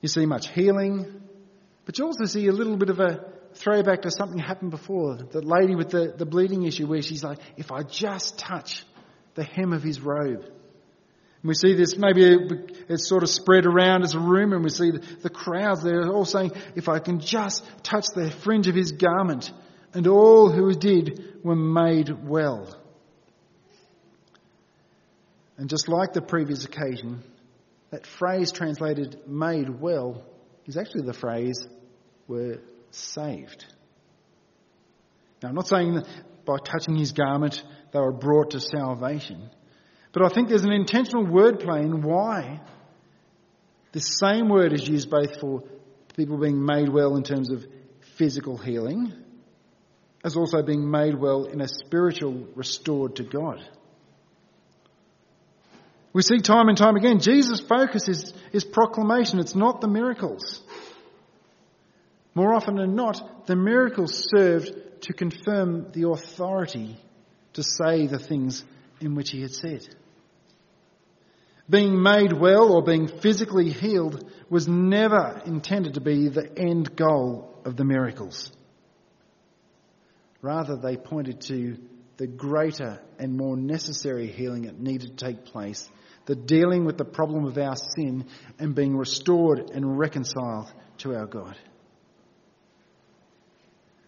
You 0.00 0.08
see 0.08 0.26
much 0.26 0.48
healing, 0.48 1.22
but 1.84 1.98
you 1.98 2.04
also 2.04 2.26
see 2.26 2.46
a 2.46 2.52
little 2.52 2.76
bit 2.76 2.90
of 2.90 3.00
a 3.00 3.24
throwback 3.54 4.02
to 4.02 4.10
something 4.10 4.38
happened 4.38 4.70
before. 4.70 5.16
The 5.16 5.40
lady 5.40 5.74
with 5.74 5.90
the, 5.90 6.14
the 6.16 6.26
bleeding 6.26 6.64
issue 6.64 6.86
where 6.86 7.02
she's 7.02 7.24
like, 7.24 7.38
if 7.56 7.72
I 7.72 7.82
just 7.82 8.38
touch 8.38 8.84
the 9.34 9.42
hem 9.42 9.72
of 9.72 9.82
his 9.82 10.00
robe. 10.00 10.44
And 10.44 11.48
we 11.48 11.54
see 11.54 11.74
this, 11.74 11.96
maybe 11.96 12.36
it's 12.88 13.08
sort 13.08 13.22
of 13.22 13.30
spread 13.30 13.66
around 13.66 14.02
as 14.02 14.14
a 14.14 14.20
rumour, 14.20 14.56
and 14.56 14.64
we 14.64 14.70
see 14.70 14.90
the, 14.90 14.98
the 15.22 15.30
crowds 15.30 15.82
there 15.82 16.08
all 16.08 16.24
saying, 16.24 16.52
if 16.76 16.88
I 16.88 16.98
can 16.98 17.20
just 17.20 17.64
touch 17.82 18.06
the 18.14 18.30
fringe 18.30 18.68
of 18.68 18.74
his 18.74 18.92
garment, 18.92 19.50
and 19.96 20.06
all 20.08 20.52
who 20.52 20.74
did 20.74 21.42
were 21.42 21.56
made 21.56 22.10
well. 22.22 22.78
And 25.56 25.70
just 25.70 25.88
like 25.88 26.12
the 26.12 26.20
previous 26.20 26.66
occasion, 26.66 27.22
that 27.88 28.06
phrase 28.06 28.52
translated 28.52 29.26
made 29.26 29.70
well 29.70 30.22
is 30.66 30.76
actually 30.76 31.06
the 31.06 31.14
phrase 31.14 31.66
were 32.28 32.58
saved. 32.90 33.64
Now, 35.42 35.48
I'm 35.48 35.54
not 35.54 35.66
saying 35.66 35.94
that 35.94 36.06
by 36.44 36.58
touching 36.58 36.96
his 36.96 37.12
garment 37.12 37.62
they 37.94 37.98
were 37.98 38.12
brought 38.12 38.50
to 38.50 38.60
salvation, 38.60 39.48
but 40.12 40.22
I 40.22 40.28
think 40.28 40.50
there's 40.50 40.64
an 40.64 40.72
intentional 40.72 41.24
wordplay 41.24 41.80
in 41.80 42.02
why 42.02 42.60
the 43.92 44.00
same 44.00 44.50
word 44.50 44.74
is 44.74 44.86
used 44.86 45.08
both 45.08 45.40
for 45.40 45.62
people 46.14 46.36
being 46.36 46.62
made 46.62 46.90
well 46.90 47.16
in 47.16 47.22
terms 47.22 47.50
of 47.50 47.64
physical 48.18 48.58
healing, 48.58 49.22
as 50.26 50.36
also 50.36 50.60
being 50.60 50.90
made 50.90 51.14
well 51.14 51.44
in 51.44 51.60
a 51.60 51.68
spiritual 51.68 52.48
restored 52.56 53.14
to 53.14 53.22
God. 53.22 53.64
We 56.12 56.22
see 56.22 56.38
time 56.38 56.68
and 56.68 56.76
time 56.76 56.96
again, 56.96 57.20
Jesus' 57.20 57.60
focus 57.60 58.08
is, 58.08 58.34
is 58.52 58.64
proclamation. 58.64 59.38
It's 59.38 59.54
not 59.54 59.80
the 59.80 59.86
miracles. 59.86 60.60
More 62.34 62.52
often 62.54 62.74
than 62.74 62.96
not, 62.96 63.46
the 63.46 63.54
miracles 63.54 64.26
served 64.36 64.72
to 65.02 65.12
confirm 65.12 65.92
the 65.92 66.08
authority 66.08 66.96
to 67.52 67.62
say 67.62 68.08
the 68.08 68.18
things 68.18 68.64
in 69.00 69.14
which 69.14 69.30
he 69.30 69.42
had 69.42 69.52
said. 69.52 69.86
Being 71.70 72.02
made 72.02 72.32
well 72.32 72.72
or 72.72 72.82
being 72.82 73.06
physically 73.06 73.70
healed 73.70 74.28
was 74.50 74.66
never 74.66 75.40
intended 75.46 75.94
to 75.94 76.00
be 76.00 76.28
the 76.28 76.50
end 76.58 76.96
goal 76.96 77.60
of 77.64 77.76
the 77.76 77.84
miracles. 77.84 78.50
Rather, 80.46 80.76
they 80.76 80.96
pointed 80.96 81.40
to 81.40 81.76
the 82.18 82.28
greater 82.28 83.00
and 83.18 83.36
more 83.36 83.56
necessary 83.56 84.28
healing 84.28 84.62
that 84.62 84.78
needed 84.78 85.18
to 85.18 85.24
take 85.26 85.44
place 85.46 85.90
the 86.26 86.36
dealing 86.36 86.84
with 86.84 86.96
the 86.96 87.04
problem 87.04 87.46
of 87.46 87.58
our 87.58 87.74
sin 87.74 88.26
and 88.60 88.72
being 88.72 88.96
restored 88.96 89.70
and 89.70 89.98
reconciled 89.98 90.72
to 90.98 91.16
our 91.16 91.26
God. 91.26 91.56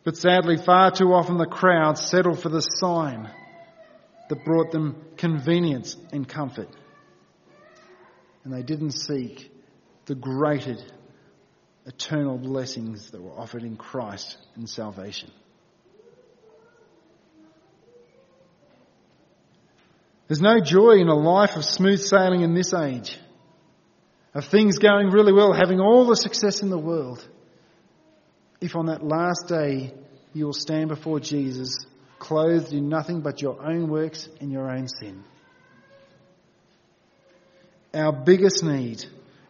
But 0.05 0.16
sadly, 0.16 0.59
far 0.64 0.92
too 0.92 1.12
often 1.12 1.38
the 1.38 1.46
crowd 1.46 1.98
settled 1.98 2.40
for 2.40 2.51
the 2.51 2.61
sign 2.61 3.29
that 4.29 4.44
brought 4.44 4.70
them 4.70 4.94
convenience 5.16 5.96
and 6.12 6.29
comfort. 6.29 6.68
And 8.44 8.53
they 8.55 8.62
didn't 8.62 8.92
seek 8.92 9.51
the 10.07 10.14
greater 10.14 10.77
eternal 11.85 12.38
blessings 12.38 13.11
that 13.11 13.20
were 13.20 13.37
offered 13.37 13.64
in 13.64 13.77
Christ 13.77 14.38
and 14.55 14.70
salvation. 14.70 15.33
There's 20.29 20.43
no 20.43 20.61
joy 20.61 20.99
in 20.99 21.09
a 21.09 21.14
life 21.14 21.57
of 21.57 21.64
smooth 21.64 22.01
sailing 22.01 22.43
in 22.43 22.55
this 22.55 22.75
age, 22.75 23.19
of 24.35 24.45
things 24.45 24.79
going 24.79 25.09
really 25.11 25.33
well, 25.33 25.55
having 25.55 25.81
all 25.81 26.07
the 26.07 26.17
success 26.17 26.62
in 26.62 26.69
the 26.69 26.79
world, 26.79 27.27
if 28.61 28.77
on 28.77 28.87
that 28.87 29.03
last 29.03 29.49
day 29.49 29.95
you 30.35 30.45
will 30.45 30.53
stand 30.53 30.88
before 30.88 31.19
Jesus 31.19 31.79
clothed 32.19 32.73
in 32.73 32.88
nothing 32.88 33.23
but 33.23 33.41
your 33.41 33.64
own 33.67 33.88
works 33.88 34.29
and 34.41 34.53
your 34.53 34.71
own 34.71 34.87
sin. 34.88 35.25
Our 37.95 38.12
biggest 38.12 38.62
need 38.62 39.03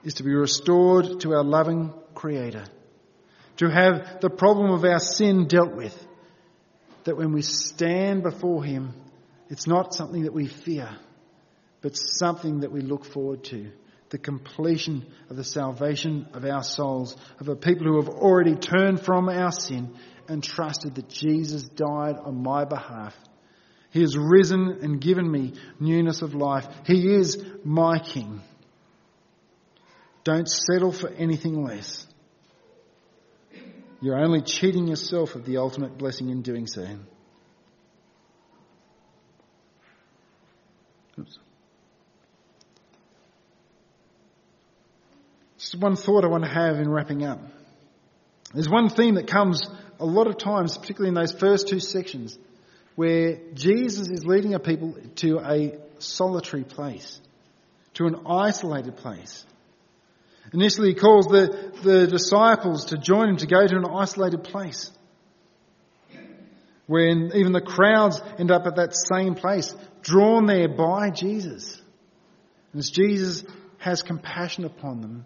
is 0.05 0.15
to 0.15 0.23
be 0.23 0.33
restored 0.33 1.21
to 1.21 1.33
our 1.33 1.43
loving 1.43 1.93
Creator, 2.15 2.67
to 3.57 3.69
have 3.69 4.21
the 4.21 4.31
problem 4.31 4.71
of 4.71 4.85
our 4.85 5.01
sin 5.01 5.49
dealt 5.49 5.75
with, 5.75 6.07
that 7.03 7.17
when 7.17 7.33
we 7.33 7.43
stand 7.43 8.23
before 8.23 8.63
Him, 8.63 8.95
it's 9.49 9.67
not 9.67 9.95
something 9.95 10.23
that 10.23 10.35
we 10.35 10.47
fear, 10.47 10.89
but 11.81 11.97
something 11.97 12.61
that 12.61 12.73
we 12.73 12.81
look 12.81 13.05
forward 13.05 13.45
to. 13.45 13.71
The 14.11 14.19
completion 14.19 15.07
of 15.29 15.37
the 15.37 15.45
salvation 15.45 16.29
of 16.33 16.45
our 16.45 16.63
souls, 16.63 17.17
of 17.41 17.49
a 17.49 17.57
people 17.57 17.87
who 17.87 17.97
have 18.01 18.09
already 18.09 18.55
turned 18.55 19.05
from 19.05 19.29
our 19.29 19.53
sin 19.53 19.95
and 20.29 20.43
trusted 20.43 20.95
that 20.95 21.09
Jesus 21.09 21.65
died 21.65 22.17
on 22.17 22.43
my 22.43 22.65
behalf. 22.65 23.15
He 23.91 24.01
has 24.01 24.17
risen 24.17 24.79
and 24.83 25.01
given 25.01 25.31
me 25.31 25.55
newness 25.81 26.23
of 26.23 26.35
life. 26.35 26.67
He 26.87 27.15
is 27.15 27.43
my 27.65 27.99
King. 27.99 28.43
Don't 30.25 30.49
settle 30.49 30.93
for 30.93 31.09
anything 31.09 31.65
less. 31.65 32.07
You're 34.01 34.19
only 34.19 34.43
cheating 34.43 34.87
yourself 34.87 35.35
of 35.35 35.45
the 35.45 35.57
ultimate 35.57 35.97
blessing 35.97 36.29
in 36.29 36.43
doing 36.43 36.67
so. 36.67 36.87
Just 45.59 45.79
one 45.79 45.97
thought 45.97 46.25
I 46.25 46.29
want 46.29 46.45
to 46.45 46.51
have 46.51 46.79
in 46.79 46.89
wrapping 46.89 47.25
up. 47.25 47.41
There's 48.55 48.69
one 48.69 48.89
theme 48.89 49.17
that 49.17 49.27
comes 49.27 49.69
a 50.01 50.07
lot 50.07 50.27
of 50.27 50.39
times, 50.39 50.79
particularly 50.79 51.09
in 51.09 51.15
those 51.15 51.33
first 51.33 51.69
two 51.69 51.81
sections, 51.81 52.39
where 52.95 53.39
Jesus 53.55 54.09
is 54.09 54.25
leading 54.25 54.55
a 54.55 54.59
people 54.59 54.97
to 55.17 55.39
a 55.41 55.79
solitary 55.99 56.65
place, 56.65 57.21
to 57.95 58.07
an 58.07 58.27
isolated 58.27 58.97
place. 58.97 59.45
Initially, 60.53 60.89
he 60.89 60.95
calls 60.95 61.27
the, 61.27 61.73
the 61.83 62.07
disciples 62.07 62.87
to 62.87 62.97
join 62.97 63.31
him 63.31 63.37
to 63.39 63.47
go 63.47 63.67
to 63.67 63.77
an 63.77 63.85
isolated 63.85 64.45
place. 64.45 64.91
When 66.87 67.33
even 67.35 67.53
the 67.53 67.61
crowds 67.61 68.23
end 68.39 68.51
up 68.51 68.67
at 68.67 68.77
that 68.77 68.97
same 68.97 69.35
place 69.35 69.75
drawn 70.09 70.47
there 70.47 70.69
by 70.69 71.11
Jesus. 71.11 71.81
And 72.73 72.81
as 72.81 72.91
Jesus 72.91 73.45
has 73.77 74.03
compassion 74.03 74.65
upon 74.65 75.03
them 75.03 75.25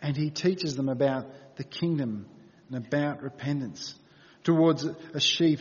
and 0.00 0.16
he 0.16 0.30
teaches 0.30 0.76
them 0.76 0.88
about 0.88 1.26
the 1.56 1.64
kingdom 1.64 2.26
and 2.70 2.86
about 2.86 3.22
repentance 3.22 3.94
towards 4.44 4.84
a 4.84 5.20
sheep 5.20 5.60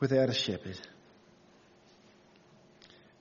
without 0.00 0.28
a 0.28 0.34
shepherd. 0.34 0.80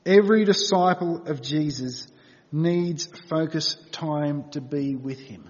Every 0.06 0.45
disciple 0.45 1.27
of 1.27 1.43
Jesus 1.43 2.08
needs 2.51 3.08
focus 3.30 3.75
time 3.91 4.49
to 4.51 4.62
be 4.62 4.95
with 4.95 5.19
him. 5.19 5.47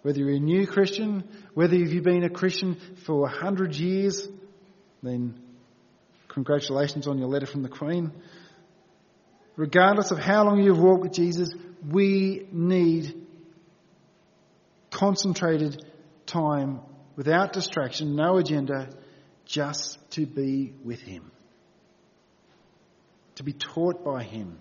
Whether 0.00 0.20
you're 0.20 0.36
a 0.36 0.40
new 0.40 0.66
Christian, 0.66 1.24
whether 1.52 1.74
you've 1.74 2.02
been 2.02 2.24
a 2.24 2.30
Christian 2.30 2.76
for 3.04 3.26
a 3.26 3.30
hundred 3.30 3.74
years, 3.74 4.26
then 5.02 5.38
congratulations 6.36 7.06
on 7.06 7.16
your 7.16 7.28
letter 7.28 7.46
from 7.46 7.62
the 7.62 7.68
Queen. 7.70 8.12
Regardless 9.56 10.10
of 10.10 10.18
how 10.18 10.44
long 10.44 10.62
you've 10.62 10.78
walked 10.78 11.02
with 11.02 11.14
Jesus, 11.14 11.48
we 11.90 12.46
need 12.52 13.26
concentrated 14.90 15.82
time 16.26 16.80
without 17.16 17.54
distraction, 17.54 18.16
no 18.16 18.36
agenda, 18.36 18.90
just 19.46 19.98
to 20.10 20.26
be 20.26 20.74
with 20.84 21.00
Him. 21.00 21.30
To 23.36 23.42
be 23.42 23.54
taught 23.54 24.04
by 24.04 24.22
Him. 24.22 24.58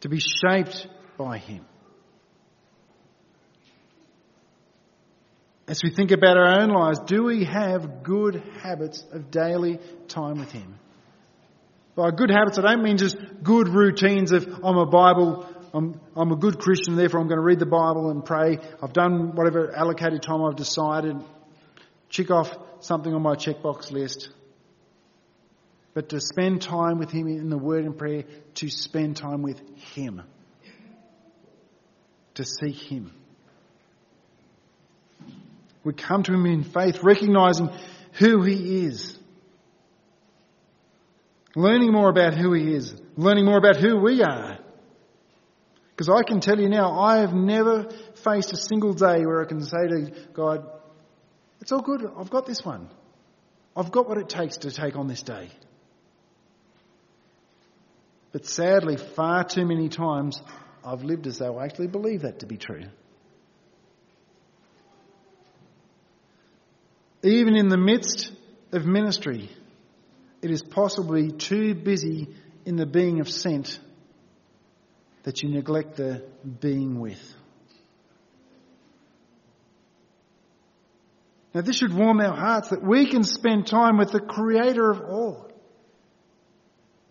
To 0.00 0.08
be 0.08 0.20
shaped 0.20 0.86
by 1.18 1.36
Him. 1.36 1.66
As 5.68 5.82
we 5.82 5.90
think 5.90 6.12
about 6.12 6.38
our 6.38 6.62
own 6.62 6.70
lives, 6.70 6.98
do 7.00 7.24
we 7.24 7.44
have 7.44 8.02
good 8.02 8.42
habits 8.62 9.04
of 9.12 9.30
daily 9.30 9.78
time 10.08 10.38
with 10.38 10.50
Him? 10.50 10.78
By 11.94 12.10
good 12.10 12.30
habits, 12.30 12.58
I 12.58 12.62
don't 12.62 12.82
mean 12.82 12.96
just 12.96 13.18
good 13.42 13.68
routines 13.68 14.32
of 14.32 14.46
I'm 14.64 14.78
a 14.78 14.86
Bible, 14.86 15.46
I'm, 15.74 16.00
I'm 16.16 16.32
a 16.32 16.36
good 16.36 16.58
Christian, 16.58 16.96
therefore 16.96 17.20
I'm 17.20 17.28
going 17.28 17.38
to 17.38 17.44
read 17.44 17.58
the 17.58 17.66
Bible 17.66 18.08
and 18.08 18.24
pray. 18.24 18.58
I've 18.82 18.94
done 18.94 19.34
whatever 19.34 19.76
allocated 19.76 20.22
time 20.22 20.42
I've 20.42 20.56
decided. 20.56 21.16
Check 22.08 22.30
off 22.30 22.56
something 22.80 23.12
on 23.12 23.20
my 23.20 23.34
checkbox 23.34 23.90
list. 23.90 24.30
But 25.92 26.08
to 26.10 26.20
spend 26.20 26.62
time 26.62 26.98
with 26.98 27.10
Him 27.10 27.26
in 27.26 27.50
the 27.50 27.58
Word 27.58 27.84
and 27.84 27.98
prayer, 27.98 28.24
to 28.54 28.70
spend 28.70 29.18
time 29.18 29.42
with 29.42 29.60
Him. 29.92 30.22
To 32.36 32.44
seek 32.44 32.76
Him. 32.76 33.12
We 35.88 35.94
come 35.94 36.22
to 36.24 36.34
Him 36.34 36.44
in 36.44 36.64
faith, 36.64 37.02
recognizing 37.02 37.70
who 38.18 38.42
He 38.42 38.84
is. 38.84 39.18
Learning 41.56 41.92
more 41.92 42.10
about 42.10 42.34
who 42.34 42.52
He 42.52 42.74
is. 42.74 42.94
Learning 43.16 43.46
more 43.46 43.56
about 43.56 43.76
who 43.76 43.96
we 43.96 44.22
are. 44.22 44.58
Because 45.88 46.10
I 46.10 46.24
can 46.28 46.40
tell 46.40 46.60
you 46.60 46.68
now, 46.68 47.00
I 47.00 47.20
have 47.20 47.32
never 47.32 47.88
faced 48.22 48.52
a 48.52 48.58
single 48.58 48.92
day 48.92 49.24
where 49.24 49.42
I 49.42 49.46
can 49.46 49.62
say 49.62 49.88
to 49.88 50.12
God, 50.34 50.68
it's 51.62 51.72
all 51.72 51.80
good, 51.80 52.06
I've 52.18 52.28
got 52.28 52.44
this 52.44 52.62
one. 52.62 52.90
I've 53.74 53.90
got 53.90 54.06
what 54.10 54.18
it 54.18 54.28
takes 54.28 54.58
to 54.58 54.70
take 54.70 54.94
on 54.94 55.08
this 55.08 55.22
day. 55.22 55.48
But 58.32 58.44
sadly, 58.44 58.98
far 58.98 59.42
too 59.42 59.64
many 59.64 59.88
times, 59.88 60.38
I've 60.84 61.02
lived 61.02 61.26
as 61.26 61.38
though 61.38 61.56
I 61.56 61.64
actually 61.64 61.88
believe 61.88 62.20
that 62.22 62.40
to 62.40 62.46
be 62.46 62.58
true. 62.58 62.84
Even 67.22 67.56
in 67.56 67.68
the 67.68 67.76
midst 67.76 68.32
of 68.72 68.86
ministry, 68.86 69.50
it 70.40 70.50
is 70.50 70.62
possibly 70.62 71.32
too 71.32 71.74
busy 71.74 72.28
in 72.64 72.76
the 72.76 72.86
being 72.86 73.20
of 73.20 73.28
sent 73.28 73.80
that 75.24 75.42
you 75.42 75.48
neglect 75.48 75.96
the 75.96 76.24
being 76.60 77.00
with. 77.00 77.20
Now, 81.54 81.62
this 81.62 81.76
should 81.76 81.92
warm 81.92 82.20
our 82.20 82.36
hearts 82.36 82.68
that 82.68 82.82
we 82.82 83.06
can 83.06 83.24
spend 83.24 83.66
time 83.66 83.96
with 83.96 84.12
the 84.12 84.20
Creator 84.20 84.90
of 84.90 85.00
all. 85.00 85.50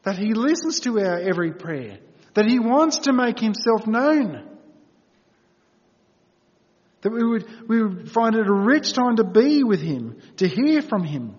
That 0.04 0.18
He 0.18 0.34
listens 0.34 0.80
to 0.82 1.00
our 1.00 1.20
every 1.20 1.52
prayer. 1.52 1.98
That 2.34 2.46
He 2.46 2.60
wants 2.60 3.00
to 3.00 3.14
make 3.14 3.40
Himself 3.40 3.88
known. 3.88 4.57
That 7.08 7.14
we 7.14 7.24
would, 7.24 7.70
we 7.70 7.82
would 7.82 8.12
find 8.12 8.36
it 8.36 8.46
a 8.46 8.54
rich 8.54 8.92
time 8.92 9.16
to 9.16 9.24
be 9.24 9.64
with 9.64 9.82
Him, 9.82 10.18
to 10.38 10.48
hear 10.48 10.82
from 10.82 11.06
Him, 11.06 11.36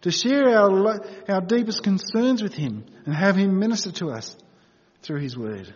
to 0.00 0.10
share 0.10 0.48
our, 0.48 0.98
our 1.28 1.42
deepest 1.42 1.82
concerns 1.82 2.42
with 2.42 2.54
Him, 2.54 2.86
and 3.04 3.14
have 3.14 3.36
Him 3.36 3.58
minister 3.58 3.92
to 3.92 4.08
us 4.08 4.34
through 5.02 5.20
His 5.20 5.36
Word. 5.36 5.74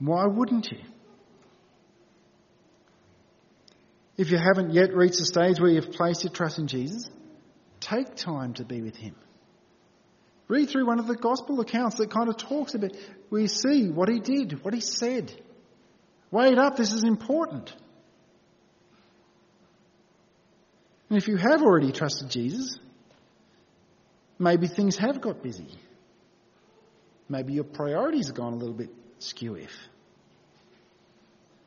Why 0.00 0.26
wouldn't 0.26 0.72
you? 0.72 0.78
If 4.16 4.32
you 4.32 4.38
haven't 4.38 4.72
yet 4.74 4.96
reached 4.96 5.18
the 5.18 5.26
stage 5.26 5.60
where 5.60 5.70
you've 5.70 5.92
placed 5.92 6.24
your 6.24 6.32
trust 6.32 6.58
in 6.58 6.66
Jesus, 6.66 7.08
take 7.78 8.16
time 8.16 8.54
to 8.54 8.64
be 8.64 8.82
with 8.82 8.96
Him. 8.96 9.14
Read 10.48 10.70
through 10.70 10.86
one 10.86 10.98
of 10.98 11.06
the 11.06 11.14
gospel 11.14 11.60
accounts 11.60 11.96
that 11.96 12.10
kind 12.10 12.30
of 12.30 12.38
talks 12.38 12.74
about, 12.74 12.92
we 13.30 13.46
see 13.46 13.88
what 13.88 14.08
He 14.08 14.20
did, 14.20 14.64
what 14.64 14.74
He 14.74 14.80
said. 14.80 15.32
Wait 16.30 16.58
up, 16.58 16.76
this 16.76 16.92
is 16.92 17.04
important. 17.04 17.74
And 21.08 21.18
if 21.18 21.28
you 21.28 21.36
have 21.36 21.62
already 21.62 21.90
trusted 21.92 22.30
Jesus, 22.30 22.78
maybe 24.38 24.66
things 24.66 24.96
have 24.98 25.20
got 25.20 25.42
busy. 25.42 25.68
Maybe 27.28 27.54
your 27.54 27.64
priorities 27.64 28.26
have 28.28 28.36
gone 28.36 28.52
a 28.52 28.56
little 28.56 28.74
bit 28.74 28.90
skew 29.18 29.54
if. 29.54 29.72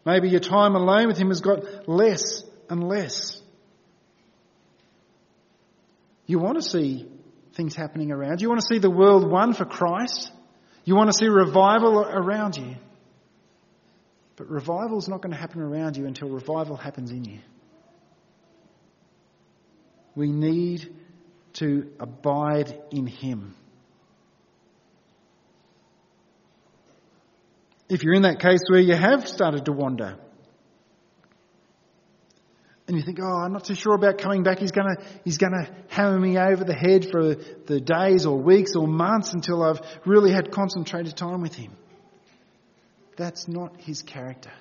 Maybe 0.06 0.30
your 0.30 0.39
time 0.39 0.76
alone 0.76 1.08
with 1.08 1.17
Him 1.17 1.30
has 1.30 1.41
got 1.41 1.88
less 1.88 2.43
and 2.69 2.84
less. 2.88 3.41
You 6.26 6.39
want 6.39 6.62
to 6.62 6.67
see 6.67 7.08
things 7.54 7.76
happening 7.76 8.12
around 8.12 8.41
you. 8.41 8.45
You 8.45 8.50
want 8.50 8.62
to 8.62 8.74
see 8.74 8.80
the 8.80 8.89
world 8.89 9.30
won 9.30 9.54
for 9.54 9.65
Christ. 9.65 10.32
You 10.84 10.96
want 10.96 11.12
to 11.12 11.13
see 11.17 11.28
revival 11.28 12.00
around 12.00 12.58
you. 12.58 12.76
But 14.36 14.50
revival 14.50 14.98
is 14.98 15.08
not 15.08 15.22
going 15.22 15.32
to 15.32 15.38
happen 15.38 15.62
around 15.62 15.98
you 15.98 16.08
until 16.08 16.30
revival 16.30 16.76
happens 16.76 17.12
in 17.12 17.26
you. 17.26 17.39
We 20.15 20.32
need 20.32 20.94
to 21.54 21.91
abide 22.00 22.74
in 22.91 23.08
Him. 23.08 23.56
If 27.88 28.04
you're 28.04 28.13
in 28.13 28.24
that 28.24 28.39
case 28.39 28.62
where 28.70 28.80
you 28.80 28.96
have 28.96 29.28
started 29.28 29.65
to 29.65 29.74
wander, 29.74 30.17
and 32.91 32.99
you 32.99 33.06
think, 33.06 33.19
oh, 33.21 33.25
I'm 33.25 33.54
not 33.54 33.63
too 33.63 33.73
sure 33.73 33.95
about 33.95 34.17
coming 34.17 34.43
back. 34.43 34.60
He's 34.60 34.73
gonna, 34.73 34.97
he's 35.23 35.38
gonna 35.38 35.69
hammer 35.88 36.19
me 36.19 36.38
over 36.38 36.65
the 36.65 36.73
head 36.73 37.08
for 37.10 37.36
the 37.36 37.80
days 37.80 38.25
or 38.25 38.38
weeks 38.38 38.75
or 38.75 38.86
months 38.86 39.34
until 39.34 39.63
I've 39.63 39.80
really 40.06 40.34
had 40.34 40.51
concentrated 40.51 41.15
time 41.15 41.41
with 41.41 41.56
him. 41.56 41.71
That's 43.15 43.47
not 43.47 43.80
his 43.80 44.01
character. 44.01 44.51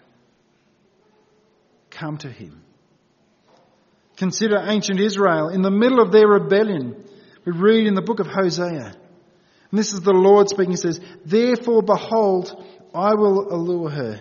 Come 1.91 2.19
to 2.19 2.31
him. 2.31 2.63
Consider 4.17 4.59
ancient 4.65 5.01
Israel 5.01 5.49
in 5.49 5.63
the 5.63 5.71
middle 5.71 6.01
of 6.01 6.13
their 6.13 6.29
rebellion. 6.29 7.05
We 7.45 7.53
read 7.53 7.89
in 7.89 7.95
the 7.95 8.03
book 8.03 8.21
of 8.21 8.29
Hosea. 8.29 8.95
And 9.71 9.79
this 9.79 9.93
is 9.93 10.03
the 10.03 10.13
Lord 10.13 10.49
speaking. 10.49 10.71
He 10.71 10.77
says, 10.77 11.01
Therefore, 11.27 11.83
behold, 11.83 12.65
I 12.95 13.15
will 13.15 13.53
allure 13.53 13.91
her. 13.91 14.21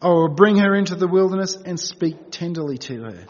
I 0.00 0.08
will 0.08 0.28
bring 0.28 0.58
her 0.58 0.74
into 0.74 0.94
the 0.94 1.08
wilderness 1.08 1.56
and 1.56 1.80
speak 1.80 2.30
tenderly 2.30 2.78
to 2.78 3.02
her. 3.02 3.26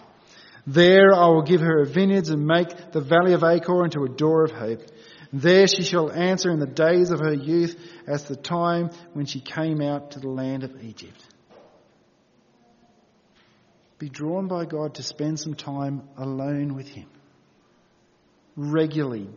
There 0.66 1.14
I 1.14 1.28
will 1.28 1.42
give 1.42 1.60
her 1.60 1.84
vineyards 1.84 2.30
and 2.30 2.44
make 2.44 2.90
the 2.90 3.00
valley 3.00 3.34
of 3.34 3.44
Achor 3.44 3.84
into 3.84 4.02
a 4.02 4.08
door 4.08 4.44
of 4.44 4.50
hope. 4.50 4.82
There 5.32 5.68
she 5.68 5.82
shall 5.82 6.10
answer 6.10 6.50
in 6.50 6.58
the 6.58 6.66
days 6.66 7.10
of 7.10 7.20
her 7.20 7.32
youth 7.32 7.78
as 8.06 8.24
the 8.24 8.36
time 8.36 8.90
when 9.12 9.26
she 9.26 9.40
came 9.40 9.80
out 9.80 10.12
to 10.12 10.20
the 10.20 10.28
land 10.28 10.64
of 10.64 10.82
Egypt. 10.82 11.22
Be 13.98 14.08
drawn 14.08 14.48
by 14.48 14.66
God 14.66 14.94
to 14.96 15.02
spend 15.02 15.38
some 15.40 15.54
time 15.54 16.02
alone 16.16 16.74
with 16.74 16.88
Him. 16.88 17.08
Regularly. 18.56 19.28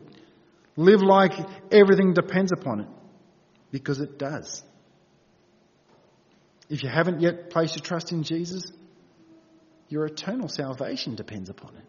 Live 0.75 1.01
like 1.01 1.33
everything 1.71 2.13
depends 2.13 2.51
upon 2.51 2.81
it. 2.81 2.87
Because 3.71 3.99
it 3.99 4.17
does. 4.17 4.63
If 6.69 6.83
you 6.83 6.89
haven't 6.89 7.19
yet 7.19 7.49
placed 7.49 7.75
your 7.75 7.83
trust 7.83 8.11
in 8.11 8.23
Jesus, 8.23 8.63
your 9.89 10.05
eternal 10.05 10.47
salvation 10.47 11.15
depends 11.15 11.49
upon 11.49 11.75
it. 11.75 11.85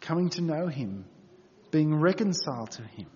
Coming 0.00 0.30
to 0.30 0.40
know 0.40 0.66
Him, 0.66 1.04
being 1.70 1.94
reconciled 1.94 2.72
to 2.72 2.82
Him. 2.82 3.08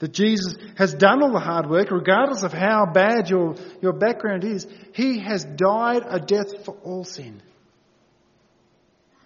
That 0.00 0.12
Jesus 0.12 0.56
has 0.76 0.92
done 0.92 1.22
all 1.22 1.32
the 1.32 1.38
hard 1.38 1.70
work, 1.70 1.92
regardless 1.92 2.42
of 2.42 2.52
how 2.52 2.84
bad 2.92 3.30
your, 3.30 3.54
your 3.80 3.92
background 3.92 4.42
is. 4.44 4.66
He 4.92 5.20
has 5.20 5.44
died 5.44 6.02
a 6.08 6.18
death 6.18 6.64
for 6.64 6.76
all 6.82 7.04
sin. 7.04 7.40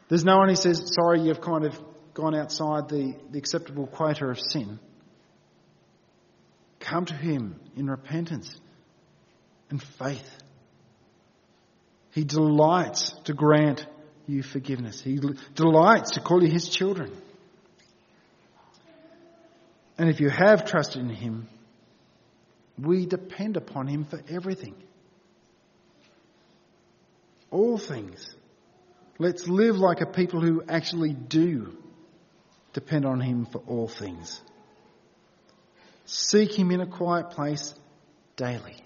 There's 0.08 0.26
no 0.26 0.36
one 0.36 0.50
who 0.50 0.56
says, 0.56 0.94
sorry, 0.94 1.22
you've 1.22 1.40
kind 1.40 1.64
of 1.64 1.80
gone 2.12 2.34
outside 2.34 2.88
the, 2.88 3.14
the 3.30 3.38
acceptable 3.38 3.86
quota 3.86 4.26
of 4.26 4.38
sin, 4.38 4.78
come 6.80 7.06
to 7.06 7.14
Him 7.14 7.58
in 7.76 7.86
repentance 7.86 8.60
and 9.70 9.82
faith. 9.82 10.30
He 12.12 12.24
delights 12.24 13.12
to 13.24 13.34
grant 13.34 13.86
you 14.26 14.42
forgiveness. 14.42 15.00
He 15.00 15.20
delights 15.54 16.12
to 16.12 16.20
call 16.20 16.42
you 16.42 16.50
His 16.50 16.68
children. 16.68 17.12
And 19.96 20.08
if 20.08 20.20
you 20.20 20.28
have 20.30 20.64
trusted 20.64 21.02
in 21.02 21.10
Him, 21.10 21.48
we 22.78 23.06
depend 23.06 23.56
upon 23.56 23.88
Him 23.88 24.04
for 24.04 24.20
everything. 24.28 24.74
All 27.50 27.78
things. 27.78 28.34
Let's 29.18 29.48
live 29.48 29.76
like 29.76 30.00
a 30.00 30.06
people 30.06 30.40
who 30.40 30.62
actually 30.68 31.12
do 31.12 31.76
depend 32.72 33.04
on 33.04 33.20
Him 33.20 33.46
for 33.46 33.58
all 33.66 33.88
things. 33.88 34.40
Seek 36.04 36.56
Him 36.56 36.70
in 36.70 36.80
a 36.80 36.86
quiet 36.86 37.30
place 37.30 37.74
daily. 38.36 38.76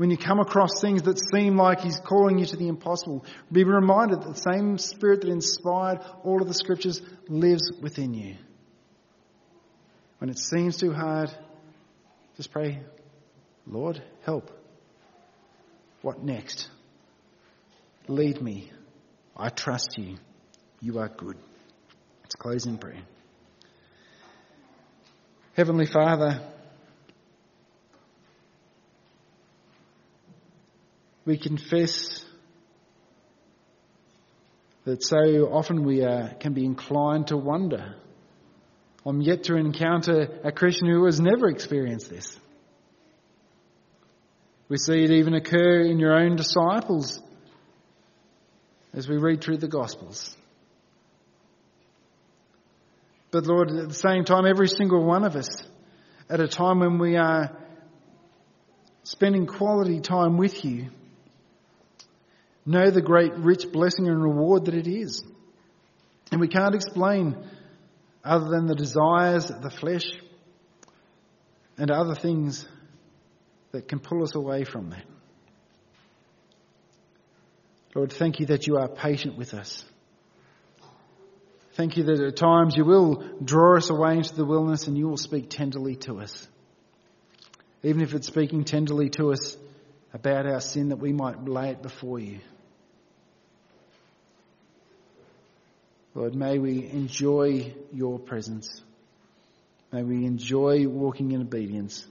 When 0.00 0.10
you 0.10 0.16
come 0.16 0.40
across 0.40 0.80
things 0.80 1.02
that 1.02 1.20
seem 1.30 1.58
like 1.58 1.80
He's 1.80 2.00
calling 2.00 2.38
you 2.38 2.46
to 2.46 2.56
the 2.56 2.68
impossible, 2.68 3.22
be 3.52 3.64
reminded 3.64 4.22
that 4.22 4.34
the 4.34 4.50
same 4.50 4.78
Spirit 4.78 5.20
that 5.20 5.28
inspired 5.28 6.00
all 6.24 6.40
of 6.40 6.48
the 6.48 6.54
Scriptures 6.54 7.02
lives 7.28 7.70
within 7.82 8.14
you. 8.14 8.36
When 10.16 10.30
it 10.30 10.38
seems 10.38 10.78
too 10.78 10.94
hard, 10.94 11.28
just 12.38 12.50
pray, 12.50 12.78
Lord, 13.66 14.02
help. 14.24 14.50
What 16.00 16.24
next? 16.24 16.70
Lead 18.08 18.40
me. 18.40 18.72
I 19.36 19.50
trust 19.50 19.98
you. 19.98 20.16
You 20.80 21.00
are 21.00 21.10
good. 21.10 21.36
Let's 22.22 22.36
close 22.36 22.64
in 22.64 22.78
prayer. 22.78 23.02
Heavenly 25.52 25.84
Father, 25.84 26.40
we 31.24 31.38
confess 31.38 32.24
that 34.84 35.04
so 35.04 35.18
often 35.52 35.84
we 35.84 36.04
uh, 36.04 36.28
can 36.40 36.52
be 36.52 36.64
inclined 36.64 37.28
to 37.28 37.36
wonder. 37.36 37.94
I'm 39.04 39.20
yet 39.20 39.44
to 39.44 39.56
encounter 39.56 40.40
a 40.44 40.52
Christian 40.52 40.88
who 40.88 41.04
has 41.04 41.20
never 41.20 41.48
experienced 41.48 42.10
this. 42.10 42.38
We 44.68 44.76
see 44.78 45.02
it 45.02 45.10
even 45.10 45.34
occur 45.34 45.80
in 45.82 45.98
your 45.98 46.14
own 46.14 46.36
disciples 46.36 47.20
as 48.92 49.08
we 49.08 49.16
read 49.16 49.42
through 49.42 49.58
the 49.58 49.68
Gospels. 49.68 50.36
But 53.30 53.46
Lord, 53.46 53.70
at 53.70 53.88
the 53.88 53.94
same 53.94 54.24
time, 54.24 54.46
every 54.46 54.68
single 54.68 55.04
one 55.04 55.24
of 55.24 55.36
us, 55.36 55.48
at 56.28 56.40
a 56.40 56.48
time 56.48 56.80
when 56.80 56.98
we 56.98 57.16
are 57.16 57.56
spending 59.04 59.46
quality 59.46 60.00
time 60.00 60.36
with 60.36 60.64
you, 60.64 60.90
know 62.66 62.90
the 62.90 63.02
great 63.02 63.34
rich 63.36 63.70
blessing 63.72 64.08
and 64.08 64.22
reward 64.22 64.66
that 64.66 64.74
it 64.74 64.86
is. 64.86 65.24
And 66.30 66.40
we 66.40 66.48
can't 66.48 66.74
explain 66.74 67.36
other 68.24 68.48
than 68.48 68.66
the 68.66 68.74
desires 68.74 69.50
of 69.50 69.62
the 69.62 69.70
flesh 69.70 70.04
and 71.76 71.90
other 71.90 72.14
things 72.14 72.66
that 73.72 73.88
can 73.88 73.98
pull 73.98 74.22
us 74.22 74.34
away 74.34 74.64
from 74.64 74.90
that. 74.90 75.04
Lord, 77.94 78.12
thank 78.12 78.38
you 78.38 78.46
that 78.46 78.66
you 78.66 78.76
are 78.76 78.88
patient 78.88 79.36
with 79.36 79.54
us. 79.54 79.84
Thank 81.74 81.96
you 81.96 82.04
that 82.04 82.20
at 82.20 82.36
times 82.36 82.76
you 82.76 82.84
will 82.84 83.24
draw 83.42 83.76
us 83.76 83.90
away 83.90 84.16
into 84.16 84.34
the 84.34 84.44
wilderness 84.44 84.86
and 84.86 84.98
you 84.98 85.08
will 85.08 85.16
speak 85.16 85.50
tenderly 85.50 85.96
to 85.96 86.20
us. 86.20 86.46
Even 87.82 88.02
if 88.02 88.12
it's 88.14 88.26
speaking 88.26 88.64
tenderly 88.64 89.08
to 89.10 89.32
us 89.32 89.56
about 90.12 90.46
our 90.46 90.60
sin, 90.60 90.88
that 90.88 90.96
we 90.96 91.12
might 91.12 91.44
lay 91.44 91.70
it 91.70 91.82
before 91.82 92.18
you. 92.18 92.40
Lord, 96.14 96.34
may 96.34 96.58
we 96.58 96.88
enjoy 96.88 97.72
your 97.92 98.18
presence. 98.18 98.82
May 99.92 100.02
we 100.02 100.24
enjoy 100.24 100.86
walking 100.88 101.32
in 101.32 101.40
obedience. 101.40 102.04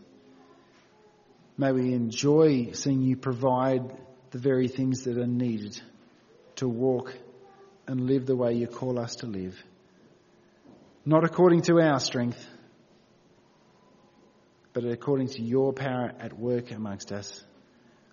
May 1.58 1.74
we 1.74 1.94
enjoy 1.94 2.72
seeing 2.72 3.02
you 3.02 3.18
provide 3.18 3.82
the 4.32 4.38
very 4.38 4.70
things 4.70 5.04
that 5.04 5.18
are 5.18 5.28
needed 5.28 5.82
to 6.58 6.70
walk 6.70 7.18
and 7.88 8.08
live 8.08 8.26
the 8.26 8.36
way 8.36 8.54
you 8.54 8.68
call 8.68 9.00
us 9.00 9.18
to 9.18 9.26
live. 9.26 9.62
Not 11.06 11.26
according 11.26 11.64
to 11.64 11.82
our 11.82 12.00
strength, 12.00 12.46
but 14.74 14.86
according 14.86 15.30
to 15.30 15.42
your 15.42 15.74
power 15.74 16.14
at 16.20 16.38
work 16.38 16.72
amongst 16.72 17.12
us. 17.12 17.44